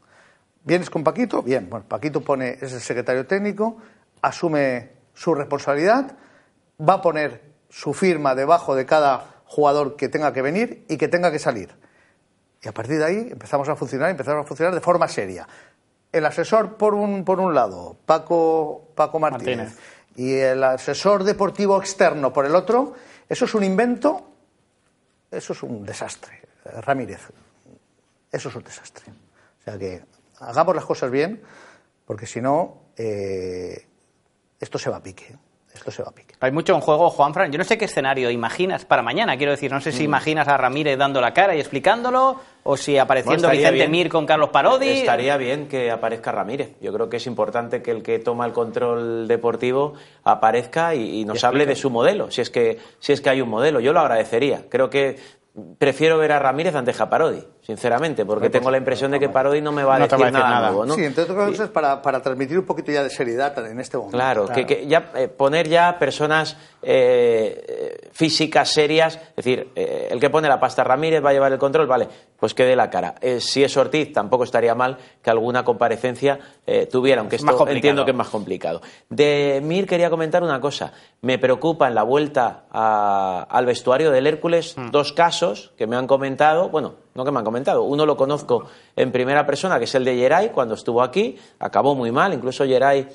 ¿Vienes 0.63 0.89
con 0.89 1.03
Paquito? 1.03 1.41
Bien, 1.41 1.67
bueno, 1.67 1.85
Paquito 1.87 2.21
pone, 2.21 2.57
es 2.61 2.73
el 2.73 2.81
secretario 2.81 3.25
técnico, 3.25 3.77
asume 4.21 4.91
su 5.13 5.33
responsabilidad, 5.33 6.15
va 6.79 6.93
a 6.93 7.01
poner 7.01 7.41
su 7.69 7.93
firma 7.93 8.35
debajo 8.35 8.75
de 8.75 8.85
cada 8.85 9.41
jugador 9.45 9.95
que 9.95 10.09
tenga 10.09 10.31
que 10.31 10.43
venir 10.43 10.85
y 10.89 10.97
que 10.97 11.07
tenga 11.07 11.31
que 11.31 11.39
salir. 11.39 11.73
Y 12.63 12.67
a 12.67 12.71
partir 12.73 12.97
de 12.97 13.05
ahí 13.05 13.27
empezamos 13.31 13.69
a 13.69 13.75
funcionar, 13.75 14.09
empezamos 14.09 14.43
a 14.43 14.47
funcionar 14.47 14.73
de 14.73 14.81
forma 14.81 15.07
seria. 15.07 15.47
El 16.11 16.25
asesor 16.25 16.75
por 16.77 16.93
un, 16.95 17.23
por 17.23 17.39
un 17.39 17.53
lado, 17.53 17.97
Paco, 18.05 18.89
Paco 18.95 19.19
Martínez, 19.19 19.57
Martínez. 19.57 19.79
y 20.15 20.33
el 20.35 20.63
asesor 20.63 21.23
deportivo 21.23 21.77
externo 21.79 22.31
por 22.33 22.45
el 22.45 22.55
otro, 22.55 22.93
eso 23.29 23.45
es 23.45 23.53
un 23.53 23.63
invento, 23.63 24.27
eso 25.29 25.53
es 25.53 25.63
un 25.63 25.85
desastre. 25.85 26.41
Ramírez, 26.81 27.21
eso 28.31 28.49
es 28.49 28.55
un 28.55 28.63
desastre. 28.63 29.05
O 29.59 29.63
sea 29.63 29.77
que 29.77 30.01
hagamos 30.39 30.75
las 30.75 30.85
cosas 30.85 31.11
bien, 31.11 31.41
porque 32.05 32.25
si 32.25 32.41
no, 32.41 32.81
eh, 32.97 33.85
esto 34.59 34.79
se 34.79 34.89
va 34.89 34.97
a 34.97 35.03
pique. 35.03 35.35
Esto 35.73 35.91
se 35.91 36.01
va 36.01 36.09
a 36.09 36.11
pique. 36.11 36.33
Hay 36.39 36.51
mucho 36.51 36.73
en 36.73 36.81
juego, 36.81 37.09
Juanfran. 37.11 37.51
Yo 37.51 37.59
no 37.59 37.63
sé 37.63 37.77
qué 37.77 37.85
escenario 37.85 38.31
imaginas 38.31 38.83
para 38.85 39.03
mañana. 39.03 39.37
Quiero 39.37 39.51
decir, 39.51 39.71
no 39.71 39.79
sé 39.79 39.91
si 39.91 40.01
Mm. 40.01 40.05
imaginas 40.05 40.47
a 40.47 40.57
Ramírez 40.57 40.97
dando 40.97 41.21
la 41.21 41.33
cara 41.35 41.55
y 41.55 41.59
explicándolo, 41.59 42.41
o 42.67 42.77
si 42.77 42.97
apareciendo 42.97 43.47
Bueno, 43.47 43.57
Vicente 43.57 43.73
bien. 43.75 43.91
Mir 43.91 44.09
con 44.09 44.25
Carlos 44.25 44.49
Parodi. 44.49 44.89
Estaría 44.89 45.37
bien 45.37 45.67
que 45.67 45.89
aparezca 45.91 46.31
Ramírez. 46.31 46.71
Yo 46.81 46.91
creo 46.93 47.09
que 47.09 47.17
es 47.17 47.25
importante 47.27 47.81
que 47.81 47.91
el 47.91 48.03
que 48.03 48.19
toma 48.19 48.45
el 48.45 48.53
control 48.53 49.27
deportivo 49.27 49.93
aparezca 50.23 50.93
y, 50.93 51.21
y 51.21 51.25
nos 51.25 51.43
hable 51.43 51.65
de 51.65 51.75
su 51.75 51.89
modelo, 51.89 52.29
si 52.29 52.41
es 52.41 52.49
que 52.49 52.77
si 52.99 53.13
es 53.13 53.21
que 53.21 53.29
hay 53.29 53.41
un 53.41 53.49
modelo. 53.49 53.79
Yo 53.79 53.93
lo 53.93 53.99
agradecería. 54.01 54.63
Creo 54.69 54.89
que 54.89 55.17
prefiero 55.79 56.19
ver 56.19 56.31
a 56.33 56.39
Ramírez 56.39 56.75
antes 56.75 56.95
que 56.95 57.01
a 57.01 57.09
Parodi, 57.09 57.43
sinceramente, 57.61 58.25
porque 58.25 58.49
tengo 58.51 58.69
la 58.69 58.77
impresión 58.77 59.09
de 59.09 59.19
que 59.19 59.27
Parodi 59.27 59.59
no 59.59 59.71
me 59.71 59.83
va 59.83 59.95
a 59.95 59.99
No 59.99 60.03
decir, 60.05 60.19
va 60.21 60.27
a 60.27 60.29
decir 60.29 60.39
nada, 60.43 60.53
nada. 60.55 60.67
nuevo, 60.67 60.85
¿no? 60.85 60.93
Sí, 60.93 61.03
entre 61.03 61.23
otras 61.23 61.49
cosas, 61.49 61.69
para, 61.69 61.99
para 62.01 62.21
transmitir 62.21 62.59
un 62.59 62.65
poquito 62.65 62.91
ya 62.91 63.01
de 63.03 63.09
seriedad 63.09 63.57
en 63.65 63.79
este 63.79 63.97
momento. 63.97 64.15
Claro, 64.17 64.45
Que, 64.49 64.67
que 64.67 64.85
ya 64.85 65.09
eh, 65.15 65.27
poner 65.27 65.67
ya 65.67 65.97
personas 65.97 66.57
eh, 66.89 68.09
físicas 68.13 68.69
serias, 68.71 69.15
es 69.15 69.35
decir, 69.35 69.69
eh, 69.75 70.07
el 70.09 70.19
que 70.19 70.29
pone 70.29 70.47
la 70.47 70.59
pasta 70.59 70.83
Ramírez 70.83 71.23
va 71.23 71.29
a 71.31 71.33
llevar 71.33 71.51
el 71.51 71.59
control, 71.59 71.85
vale, 71.87 72.07
pues 72.39 72.53
que 72.53 72.63
dé 72.65 72.75
la 72.75 72.89
cara. 72.89 73.15
Eh, 73.21 73.39
si 73.41 73.63
es 73.63 73.75
Ortiz, 73.77 74.13
tampoco 74.13 74.43
estaría 74.43 74.73
mal 74.73 74.97
que 75.21 75.29
alguna 75.29 75.63
comparecencia 75.63 76.39
tuviera, 76.91 77.21
aunque 77.21 77.37
Es 77.37 77.43
esto 77.43 77.67
entiendo 77.67 78.03
que 78.03 78.11
es 78.11 78.17
más 78.17 78.27
complicado. 78.29 78.81
De 79.09 79.61
Mir 79.63 79.87
quería 79.87 80.09
comentar 80.09 80.43
una 80.43 80.59
cosa. 80.59 80.91
Me 81.21 81.37
preocupa 81.39 81.87
en 81.87 81.95
la 81.95 82.03
vuelta 82.03 82.65
a- 82.71 83.47
al 83.49 83.65
vestuario 83.65 84.11
del 84.11 84.27
Hércules 84.27 84.75
Hmm. 84.77 84.91
dos 84.91 85.13
casos 85.13 85.71
que 85.77 85.87
me 85.87 85.95
han 85.95 86.07
comentado, 86.07 86.69
bueno, 86.69 86.95
no 87.15 87.23
que 87.25 87.31
me 87.31 87.39
han 87.39 87.45
comentado, 87.45 87.83
uno 87.83 88.05
lo 88.05 88.15
conozco 88.17 88.65
en 88.95 89.11
primera 89.11 89.45
persona, 89.45 89.77
que 89.79 89.85
es 89.85 89.95
el 89.95 90.03
de 90.05 90.15
Geray, 90.15 90.49
cuando 90.49 90.75
estuvo 90.75 91.01
aquí, 91.01 91.37
acabó 91.59 91.95
muy 91.95 92.11
mal, 92.11 92.33
incluso 92.33 92.65
Geray 92.65 93.07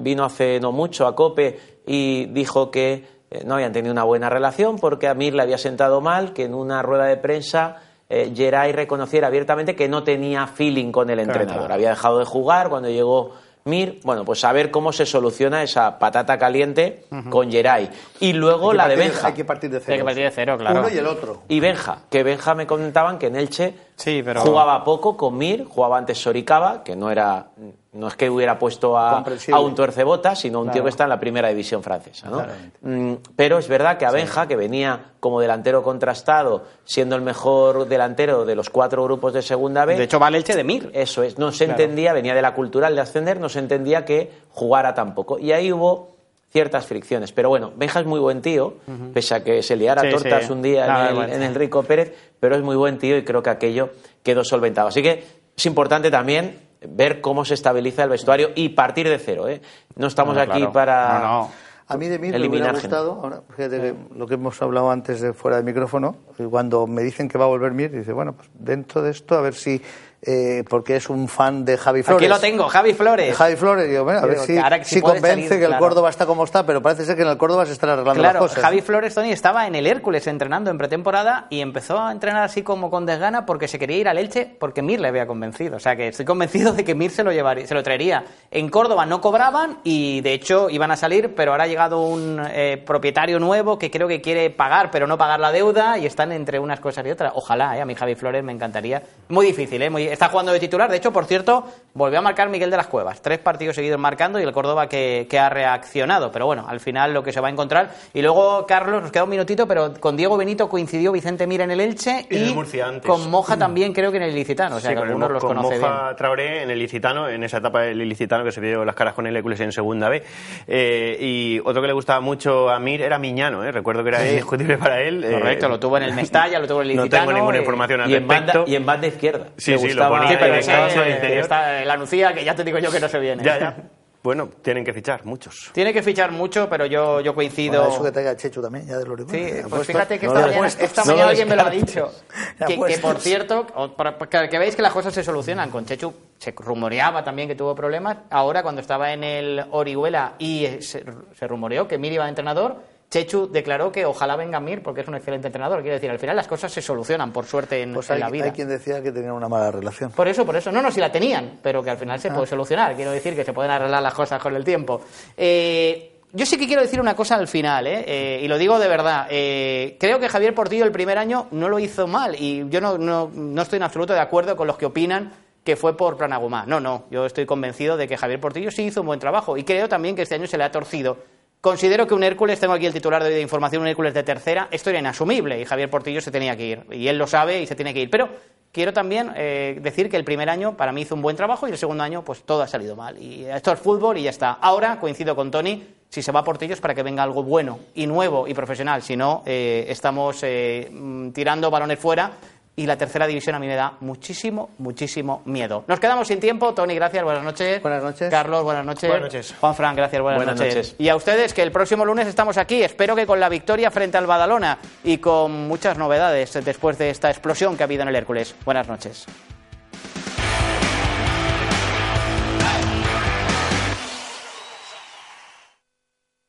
vino 0.00 0.24
hace 0.24 0.60
no 0.60 0.72
mucho 0.72 1.06
a 1.06 1.14
Cope 1.16 1.58
y 1.86 2.26
dijo 2.26 2.70
que 2.70 3.04
eh, 3.30 3.42
no 3.44 3.54
habían 3.54 3.72
tenido 3.72 3.92
una 3.92 4.04
buena 4.04 4.28
relación 4.28 4.78
porque 4.78 5.08
a 5.08 5.14
Mir 5.14 5.34
le 5.34 5.42
había 5.42 5.58
sentado 5.58 6.00
mal, 6.00 6.32
que 6.32 6.44
en 6.44 6.54
una 6.54 6.82
rueda 6.82 7.04
de 7.06 7.16
prensa 7.16 7.76
eh, 8.08 8.32
Geray 8.34 8.72
reconociera 8.72 9.28
abiertamente 9.28 9.74
que 9.74 9.88
no 9.88 10.02
tenía 10.04 10.46
feeling 10.46 10.92
con 10.92 11.08
el 11.10 11.18
entrenador. 11.20 11.72
Había 11.72 11.90
dejado 11.90 12.18
de 12.18 12.24
jugar 12.26 12.68
cuando 12.68 12.90
llegó 12.90 13.30
Mir. 13.64 14.00
Bueno, 14.04 14.24
pues 14.24 14.44
a 14.44 14.52
ver 14.52 14.70
cómo 14.70 14.92
se 14.92 15.06
soluciona 15.06 15.62
esa 15.62 15.98
patata 15.98 16.36
caliente 16.36 17.04
con 17.30 17.50
Geray. 17.50 17.88
Y 18.20 18.32
luego 18.34 18.72
la 18.72 18.86
de 18.88 18.96
Benja. 18.96 19.28
Hay 19.28 19.32
que 19.34 19.44
partir 19.44 19.70
de 19.70 19.78
cero. 19.80 19.92
Hay 19.94 19.98
que 20.00 20.04
partir 20.04 20.24
de 20.24 20.30
cero, 20.30 20.56
claro. 20.58 20.80
Uno 20.80 20.88
y 20.90 20.98
el 20.98 21.06
otro. 21.06 21.42
Y 21.48 21.60
Benja, 21.60 22.00
que 22.10 22.22
Benja 22.24 22.54
me 22.54 22.66
comentaban 22.66 23.18
que 23.18 23.28
en 23.28 23.36
Elche 23.36 23.74
Sí, 23.96 24.20
pero- 24.24 24.40
jugaba 24.42 24.82
poco 24.84 25.16
con 25.16 25.38
Mir, 25.38 25.64
jugaba 25.64 25.96
antes 25.96 26.18
Soricaba, 26.18 26.82
que 26.84 26.96
no 26.96 27.08
era 27.10 27.46
no 27.92 28.08
es 28.08 28.16
que 28.16 28.30
hubiera 28.30 28.58
puesto 28.58 28.96
a, 28.96 29.18
a 29.52 29.60
un 29.60 29.74
tuercebotas, 29.74 30.40
sino 30.40 30.60
un 30.60 30.70
tío 30.70 30.82
que 30.82 30.88
está 30.88 31.04
en 31.04 31.10
la 31.10 31.20
primera 31.20 31.48
división 31.50 31.82
francesa. 31.82 32.30
¿no? 32.30 32.42
Mm, 32.80 33.16
pero 33.36 33.58
es 33.58 33.68
verdad 33.68 33.98
que 33.98 34.06
a 34.06 34.10
Benja, 34.10 34.48
que 34.48 34.56
venía 34.56 35.12
como 35.20 35.40
delantero 35.40 35.82
contrastado, 35.82 36.64
siendo 36.84 37.16
el 37.16 37.22
mejor 37.22 37.86
delantero 37.86 38.46
de 38.46 38.54
los 38.54 38.70
cuatro 38.70 39.04
grupos 39.04 39.34
de 39.34 39.42
segunda 39.42 39.84
B, 39.84 39.96
De 39.96 40.04
hecho, 40.04 40.18
va 40.18 40.28
el 40.28 40.36
Elche 40.36 40.56
de 40.56 40.64
Mir. 40.64 40.90
eso 40.94 41.22
es, 41.22 41.38
no 41.38 41.52
se 41.52 41.64
entendía, 41.64 42.14
venía 42.14 42.34
de 42.34 42.40
la 42.40 42.54
cultural 42.54 42.94
de 42.94 43.02
ascender, 43.02 43.38
no 43.38 43.50
se 43.50 43.58
entendía 43.58 44.04
que 44.06 44.30
jugara 44.50 44.94
tampoco. 44.94 45.38
Y 45.38 45.52
ahí 45.52 45.70
hubo 45.70 46.16
ciertas 46.50 46.86
fricciones. 46.86 47.32
Pero 47.32 47.50
bueno, 47.50 47.72
Benja 47.76 48.00
es 48.00 48.06
muy 48.06 48.20
buen 48.20 48.40
tío, 48.40 48.74
pese 49.12 49.34
a 49.34 49.44
que 49.44 49.62
se 49.62 49.76
liara 49.76 50.02
Sí, 50.02 50.10
tortas 50.10 50.46
sí. 50.46 50.52
un 50.52 50.62
día 50.62 50.86
Nada, 50.86 51.00
en, 51.00 51.08
el, 51.08 51.14
vergüenza. 51.18 51.36
en 51.36 51.42
el 51.42 51.54
Rico 51.54 51.82
Pérez, 51.82 52.14
pero 52.40 52.56
es 52.56 52.62
muy 52.62 52.76
buen 52.76 52.96
tío 52.98 53.16
y 53.18 53.22
creo 53.24 53.42
que 53.42 53.50
aquello 53.50 53.90
quedó 54.22 54.44
solventado. 54.44 54.88
Así 54.88 55.02
que 55.02 55.24
es 55.56 55.66
importante 55.66 56.10
también 56.10 56.58
ver 56.88 57.20
cómo 57.20 57.44
se 57.44 57.54
estabiliza 57.54 58.04
el 58.04 58.10
vestuario 58.10 58.50
y 58.54 58.70
partir 58.70 59.08
de 59.08 59.18
cero. 59.18 59.48
¿eh? 59.48 59.60
No 59.96 60.06
estamos 60.06 60.34
No, 60.34 60.40
aquí 60.40 60.58
claro. 60.58 60.72
para... 60.72 61.18
No, 61.18 61.24
no. 61.24 61.50
A 61.88 61.96
mí 61.98 62.08
de 62.08 62.18
mí 62.18 62.30
me 62.30 62.48
hubiera 62.48 62.72
gustado, 62.72 63.20
ahora, 63.22 63.42
fíjate 63.54 63.94
lo 64.16 64.26
que 64.26 64.34
hemos 64.34 64.62
hablado 64.62 64.90
antes 64.90 65.20
de 65.20 65.34
fuera 65.34 65.58
de 65.58 65.62
micrófono, 65.62 66.16
y 66.38 66.44
cuando 66.44 66.86
me 66.86 67.02
dicen 67.02 67.28
que 67.28 67.36
va 67.36 67.44
a 67.44 67.48
volver 67.48 67.72
Mir, 67.72 67.90
dice, 67.90 68.12
bueno, 68.14 68.32
pues 68.32 68.48
dentro 68.54 69.02
de 69.02 69.10
esto, 69.10 69.36
a 69.36 69.42
ver 69.42 69.52
si, 69.52 69.82
eh, 70.24 70.62
porque 70.68 70.96
es 70.96 71.10
un 71.10 71.26
fan 71.28 71.64
de 71.64 71.76
Javi 71.76 72.02
Flores. 72.04 72.22
Aquí 72.22 72.28
lo 72.28 72.38
tengo, 72.38 72.68
Javi 72.68 72.94
Flores. 72.94 73.36
Javi 73.36 73.56
Flores, 73.56 73.88
digo, 73.88 74.04
bueno, 74.04 74.20
a 74.20 74.26
ver 74.26 74.38
si, 74.38 74.56
ahora 74.56 74.78
convence 75.00 75.48
salir, 75.48 75.48
que 75.48 75.64
el. 75.64 75.76
Córdoba 75.78 76.10
está 76.10 76.26
como 76.26 76.44
está, 76.44 76.64
pero 76.64 76.80
parece 76.80 77.04
ser 77.04 77.16
que 77.16 77.22
en 77.22 77.28
el 77.28 77.36
Córdoba 77.36 77.66
se 77.66 77.72
están 77.72 77.90
arreglando 77.90 78.20
Claro, 78.22 78.40
las 78.40 78.50
cosas. 78.50 78.62
Javi 78.64 78.82
Flores, 78.82 79.14
Tony, 79.14 79.32
estaba 79.32 79.66
en 79.66 79.74
el 79.74 79.86
Hércules 79.86 80.26
entrenando 80.28 80.70
en 80.70 80.78
pretemporada 80.78 81.46
y 81.50 81.60
empezó 81.60 81.98
a 82.00 82.12
entrenar 82.12 82.44
así 82.44 82.62
como 82.62 82.88
con 82.88 83.04
desgana 83.04 83.44
porque 83.46 83.66
se 83.66 83.78
quería 83.80 83.96
ir 83.98 84.08
al 84.08 84.16
Elche 84.18 84.54
porque 84.60 84.80
Mir 84.80 85.00
le 85.00 85.08
había 85.08 85.26
convencido. 85.26 85.76
O 85.76 85.80
sea 85.80 85.96
que 85.96 86.08
estoy 86.08 86.24
convencido 86.24 86.72
de 86.72 86.84
que 86.84 86.94
Mir 86.94 87.10
se 87.10 87.24
lo, 87.24 87.32
llevaría, 87.32 87.66
se 87.66 87.74
lo 87.74 87.82
traería. 87.82 88.24
En 88.52 88.68
Córdoba 88.68 89.06
no 89.06 89.20
cobraban 89.20 89.78
y 89.82 90.20
de 90.20 90.34
hecho 90.34 90.70
iban 90.70 90.92
a 90.92 90.96
salir, 90.96 91.34
pero 91.34 91.50
ahora 91.50 91.64
ha 91.64 91.66
llegado 91.66 92.00
un 92.06 92.40
eh, 92.50 92.80
propietario 92.86 93.40
nuevo 93.40 93.76
que 93.78 93.90
creo 93.90 94.06
que 94.06 94.20
quiere 94.20 94.50
pagar, 94.50 94.90
pero 94.92 95.08
no 95.08 95.18
pagar 95.18 95.40
la 95.40 95.50
deuda 95.50 95.98
y 95.98 96.06
están 96.06 96.30
entre 96.30 96.60
unas 96.60 96.78
cosas 96.78 97.04
y 97.06 97.10
otras. 97.10 97.32
Ojalá, 97.34 97.76
eh, 97.76 97.80
a 97.80 97.84
mí 97.84 97.94
Javi 97.96 98.14
Flores 98.14 98.44
me 98.44 98.52
encantaría. 98.52 99.02
Muy 99.28 99.46
difícil, 99.46 99.82
¿eh? 99.82 99.90
Muy- 99.90 100.11
está 100.12 100.28
jugando 100.28 100.52
de 100.52 100.60
titular. 100.60 100.90
De 100.90 100.96
hecho, 100.96 101.12
por 101.12 101.24
cierto, 101.26 101.66
volvió 101.94 102.18
a 102.18 102.22
marcar 102.22 102.48
Miguel 102.48 102.70
de 102.70 102.76
las 102.76 102.86
Cuevas. 102.86 103.20
Tres 103.22 103.38
partidos 103.38 103.74
seguidos 103.76 103.98
marcando 103.98 104.38
y 104.40 104.42
el 104.42 104.52
Córdoba 104.52 104.88
que, 104.88 105.26
que 105.28 105.38
ha 105.38 105.48
reaccionado. 105.48 106.30
Pero 106.30 106.46
bueno, 106.46 106.64
al 106.68 106.80
final 106.80 107.12
lo 107.14 107.22
que 107.22 107.32
se 107.32 107.40
va 107.40 107.48
a 107.48 107.50
encontrar. 107.50 107.90
Y 108.14 108.22
luego, 108.22 108.66
Carlos, 108.66 109.02
nos 109.02 109.10
queda 109.12 109.24
un 109.24 109.30
minutito, 109.30 109.66
pero 109.66 109.94
con 110.00 110.16
Diego 110.16 110.36
Benito 110.36 110.68
coincidió 110.68 111.12
Vicente 111.12 111.46
Mira 111.46 111.64
en 111.64 111.70
el 111.70 111.80
Elche 111.80 112.26
Y 112.30 112.36
y, 112.36 112.38
en 112.42 112.48
el 112.48 112.54
Murcia 112.54 112.86
antes. 112.86 113.08
con 113.10 113.30
Moja 113.30 113.56
también 113.56 113.92
creo 113.92 114.10
que 114.10 114.16
en 114.18 114.24
el 114.24 114.30
Ilicitano. 114.32 114.76
O 114.76 114.80
sea, 114.80 114.90
Sí, 114.90 114.96
que 114.96 115.02
el 115.02 115.08
algunos 115.08 115.28
Mo- 115.28 115.32
los 115.34 115.44
con 115.44 115.56
conoce 115.56 115.78
Moja 115.78 116.02
bien. 116.04 116.16
Traoré 116.16 116.62
en 116.62 116.70
el 116.70 116.78
Ilicitano, 116.78 117.28
en 117.28 117.42
esa 117.44 117.58
etapa 117.58 117.80
del 117.82 118.00
Ilicitano 118.00 118.44
que 118.44 118.52
se 118.52 118.60
vio 118.60 118.84
las 118.84 118.94
caras 118.94 119.14
con 119.14 119.26
el 119.26 119.36
Hércules 119.36 119.60
en 119.60 119.72
segunda 119.72 120.08
B. 120.08 120.22
Eh, 120.66 121.16
y 121.20 121.58
otro 121.64 121.80
que 121.80 121.86
le 121.88 121.92
gustaba 121.92 122.20
mucho 122.20 122.70
a 122.70 122.78
Mir 122.78 123.02
era 123.02 123.18
Miñano, 123.18 123.64
¿eh? 123.64 123.72
recuerdo 123.72 124.02
que 124.02 124.10
era 124.10 124.26
indiscutible 124.26 124.78
para 124.78 125.00
él. 125.00 125.24
eh, 125.24 125.32
Correcto, 125.32 125.68
lo 125.68 125.78
tuvo 125.80 125.96
en 125.96 126.04
el 126.04 126.14
Mestalla, 126.14 126.58
lo 126.58 126.66
tuvo 126.66 126.82
en 126.82 126.90
el 126.90 126.96
No 126.96 127.02
Ilicitano. 127.02 127.26
tengo 127.26 127.38
ninguna 127.38 127.58
información 127.58 128.00
al 128.02 128.10
Y 128.10 128.14
en, 128.14 128.28
respecto. 128.28 128.58
banda, 128.58 128.70
y 128.70 128.74
en 128.76 128.86
banda 128.86 129.06
izquierda. 129.06 129.46
Sí, 129.56 129.78
sí, 129.78 129.92
lo 129.92 130.01
ponía 130.08 130.28
Sí, 130.28 130.36
pero 130.38 130.54
Eh, 130.54 130.58
estaba 130.58 130.90
en 130.90 130.98
el 131.00 131.06
eh, 131.08 131.10
interior. 131.14 131.40
está 131.42 131.84
la 131.84 131.96
Nucía, 131.96 132.32
que 132.34 132.44
ya 132.44 132.54
te 132.54 132.64
digo 132.64 132.78
yo 132.78 132.90
que 132.90 133.00
no 133.00 133.08
se 133.08 133.18
viene. 133.18 133.42
Ya, 133.44 133.58
ya. 133.58 133.76
Bueno, 134.22 134.48
tienen 134.62 134.84
que 134.84 134.92
fichar 134.92 135.24
muchos. 135.24 135.70
Tiene 135.72 135.92
que 135.92 136.00
fichar 136.00 136.30
mucho, 136.30 136.68
pero 136.70 136.86
yo, 136.86 137.20
yo 137.20 137.34
coincido. 137.34 137.80
Bueno, 137.80 137.92
eso 137.94 138.04
que 138.04 138.12
traiga 138.12 138.36
Chechu 138.36 138.62
también, 138.62 138.86
ya 138.86 138.98
Orihuela. 138.98 139.26
Sí, 139.28 139.68
pues 139.68 139.84
fíjate 139.84 140.16
que 140.20 140.26
No 140.28 140.34
esta 140.34 140.46
mañana, 140.46 140.66
esta 140.68 141.00
No 141.02 141.06
mañana 141.06 141.22
lo 141.24 141.28
alguien 141.30 141.48
me 141.48 141.56
lo 141.56 141.62
ha 141.62 141.70
dicho. 141.70 142.12
Que, 142.68 142.78
que, 142.78 142.98
por 142.98 143.18
cierto, 143.18 143.66
para- 143.96 144.16
para 144.16 144.48
que 144.48 144.58
veáis 144.60 144.76
que 144.76 144.82
las 144.82 144.92
cosas 144.92 145.12
se 145.12 145.24
solucionan. 145.24 145.70
Con 145.70 145.84
Chechu 145.86 146.14
se 146.38 146.52
rumoreaba 146.56 147.24
también 147.24 147.48
que 147.48 147.56
tuvo 147.56 147.74
problemas. 147.74 148.18
Ahora, 148.30 148.62
cuando 148.62 148.80
estaba 148.80 149.12
en 149.12 149.24
el 149.24 149.64
Orihuela 149.72 150.34
y 150.38 150.66
eh, 150.66 150.82
se, 150.82 151.04
se 151.36 151.48
rumoreó 151.48 151.88
que 151.88 151.98
Mir 151.98 152.12
iba 152.12 152.22
de 152.22 152.28
entrenador, 152.28 152.76
Chechu 153.12 153.46
declaró 153.52 153.92
que 153.92 154.06
ojalá 154.06 154.36
venga 154.36 154.58
Mir 154.58 154.82
porque 154.82 155.02
es 155.02 155.06
un 155.08 155.14
excelente 155.14 155.48
entrenador. 155.48 155.82
Quiero 155.82 155.96
decir, 155.96 156.10
al 156.10 156.18
final 156.18 156.34
las 156.34 156.48
cosas 156.48 156.72
se 156.72 156.80
solucionan, 156.80 157.30
por 157.30 157.44
suerte, 157.44 157.82
en, 157.82 157.92
Pues 157.92 158.08
en 158.08 158.20
la 158.20 158.30
vida. 158.30 158.46
hay 158.46 158.52
quien 158.52 158.68
decía 158.68 159.02
que 159.02 159.12
tenían 159.12 159.32
una 159.32 159.50
mala 159.50 159.70
relación. 159.70 160.10
Por 160.12 160.28
eso, 160.28 160.46
por 160.46 160.56
eso. 160.56 160.72
No, 160.72 160.80
no, 160.80 160.90
si 160.90 160.98
la 160.98 161.12
tenían, 161.12 161.58
pero 161.62 161.82
que 161.82 161.90
al 161.90 161.98
final 161.98 162.18
se 162.18 162.28
Ah. 162.30 162.34
puede 162.34 162.46
solucionar. 162.46 162.96
Quiero 162.96 163.10
decir 163.10 163.36
que 163.36 163.44
se 163.44 163.52
pueden 163.52 163.70
arreglar 163.70 164.02
las 164.02 164.14
cosas 164.14 164.40
con 164.40 164.56
el 164.56 164.64
tiempo. 164.64 165.02
Eh, 165.36 166.08
yo 166.32 166.46
sí 166.46 166.56
que 166.56 166.66
quiero 166.66 166.80
decir 166.80 166.98
una 167.00 167.14
cosa 167.14 167.34
al 167.34 167.48
final, 167.48 167.86
¿eh? 167.86 168.04
Eh, 168.06 168.40
y 168.42 168.48
lo 168.48 168.56
digo 168.56 168.78
de 168.78 168.88
verdad. 168.88 169.26
Eh, 169.28 169.98
creo 170.00 170.18
que 170.18 170.30
Javier 170.30 170.54
Portillo 170.54 170.86
el 170.86 170.92
primer 170.92 171.18
año 171.18 171.48
no 171.50 171.68
lo 171.68 171.78
hizo 171.78 172.06
mal 172.06 172.34
y 172.38 172.66
yo 172.70 172.80
no, 172.80 172.96
no, 172.96 173.30
no 173.34 173.60
estoy 173.60 173.76
en 173.76 173.82
absoluto 173.82 174.14
de 174.14 174.20
acuerdo 174.20 174.56
con 174.56 174.66
los 174.66 174.78
que 174.78 174.86
opinan 174.86 175.32
que 175.62 175.76
fue 175.76 175.94
por 175.96 176.16
Planagumá. 176.16 176.64
No, 176.66 176.80
no. 176.80 177.04
Yo 177.10 177.26
estoy 177.26 177.44
convencido 177.44 177.98
de 177.98 178.08
que 178.08 178.16
Javier 178.16 178.40
Portillo 178.40 178.70
sí 178.70 178.84
hizo 178.84 179.02
un 179.02 179.06
buen 179.08 179.20
trabajo 179.20 179.58
y 179.58 179.64
creo 179.64 179.86
también 179.90 180.16
que 180.16 180.22
este 180.22 180.34
año 180.36 180.46
se 180.46 180.56
le 180.56 180.64
ha 180.64 180.72
torcido. 180.72 181.18
Considero 181.62 182.08
que 182.08 182.14
un 182.14 182.24
Hércules, 182.24 182.58
tengo 182.58 182.74
aquí 182.74 182.86
el 182.86 182.92
titular 182.92 183.22
de 183.22 183.28
hoy 183.28 183.36
de 183.36 183.40
información, 183.40 183.82
un 183.82 183.88
Hércules 183.88 184.12
de 184.12 184.24
tercera, 184.24 184.66
esto 184.72 184.90
era 184.90 184.98
inasumible 184.98 185.60
y 185.60 185.64
Javier 185.64 185.88
Portillo 185.88 186.20
se 186.20 186.32
tenía 186.32 186.56
que 186.56 186.66
ir. 186.66 186.86
Y 186.90 187.06
él 187.06 187.16
lo 187.16 187.28
sabe 187.28 187.62
y 187.62 187.68
se 187.68 187.76
tiene 187.76 187.94
que 187.94 188.00
ir. 188.00 188.10
Pero 188.10 188.30
quiero 188.72 188.92
también 188.92 189.32
eh, 189.36 189.78
decir 189.80 190.10
que 190.10 190.16
el 190.16 190.24
primer 190.24 190.50
año 190.50 190.76
para 190.76 190.90
mí 190.90 191.02
hizo 191.02 191.14
un 191.14 191.22
buen 191.22 191.36
trabajo 191.36 191.68
y 191.68 191.70
el 191.70 191.78
segundo 191.78 192.02
año 192.02 192.24
pues 192.24 192.42
todo 192.42 192.62
ha 192.62 192.66
salido 192.66 192.96
mal. 192.96 193.16
Y 193.16 193.44
esto 193.44 193.70
es 193.70 193.78
fútbol 193.78 194.18
y 194.18 194.24
ya 194.24 194.30
está. 194.30 194.50
Ahora 194.54 194.98
coincido 194.98 195.36
con 195.36 195.52
Tony, 195.52 195.86
si 196.08 196.20
se 196.20 196.32
va 196.32 196.42
Portillo 196.42 196.74
es 196.74 196.80
para 196.80 196.96
que 196.96 197.04
venga 197.04 197.22
algo 197.22 197.44
bueno 197.44 197.78
y 197.94 198.08
nuevo 198.08 198.48
y 198.48 198.54
profesional. 198.54 199.00
Si 199.00 199.16
no, 199.16 199.44
eh, 199.46 199.84
estamos 199.88 200.40
eh, 200.42 200.88
mm, 200.90 201.30
tirando 201.30 201.70
balones 201.70 202.00
fuera 202.00 202.32
y 202.74 202.86
la 202.86 202.96
tercera 202.96 203.26
división 203.26 203.54
a 203.54 203.58
mí 203.58 203.66
me 203.66 203.74
da 203.74 203.94
muchísimo, 204.00 204.70
muchísimo 204.78 205.42
miedo. 205.44 205.84
Nos 205.86 206.00
quedamos 206.00 206.28
sin 206.28 206.40
tiempo. 206.40 206.72
Tony, 206.72 206.94
gracias, 206.94 207.22
buenas 207.22 207.44
noches. 207.44 207.82
Buenas 207.82 208.02
noches. 208.02 208.30
Carlos, 208.30 208.64
buenas 208.64 208.84
noches. 208.84 209.10
Buenas 209.10 209.32
noches. 209.32 209.54
Juan 209.60 209.74
Fran, 209.74 209.96
gracias, 209.96 210.22
buenas, 210.22 210.38
Buenas 210.38 210.60
noches. 210.60 210.94
Y 210.98 211.08
a 211.08 211.16
ustedes, 211.16 211.52
que 211.52 211.62
el 211.62 211.72
próximo 211.72 212.04
lunes 212.04 212.26
estamos 212.26 212.56
aquí. 212.56 212.82
Espero 212.82 213.14
que 213.14 213.26
con 213.26 213.40
la 213.40 213.48
victoria 213.48 213.90
frente 213.90 214.16
al 214.16 214.26
Badalona 214.26 214.78
y 215.04 215.18
con 215.18 215.68
muchas 215.68 215.98
novedades 215.98 216.58
después 216.64 216.96
de 216.98 217.10
esta 217.10 217.30
explosión 217.30 217.76
que 217.76 217.82
ha 217.82 217.86
habido 217.86 218.02
en 218.02 218.08
el 218.08 218.16
Hércules. 218.16 218.54
Buenas 218.64 218.88
noches. 218.88 219.26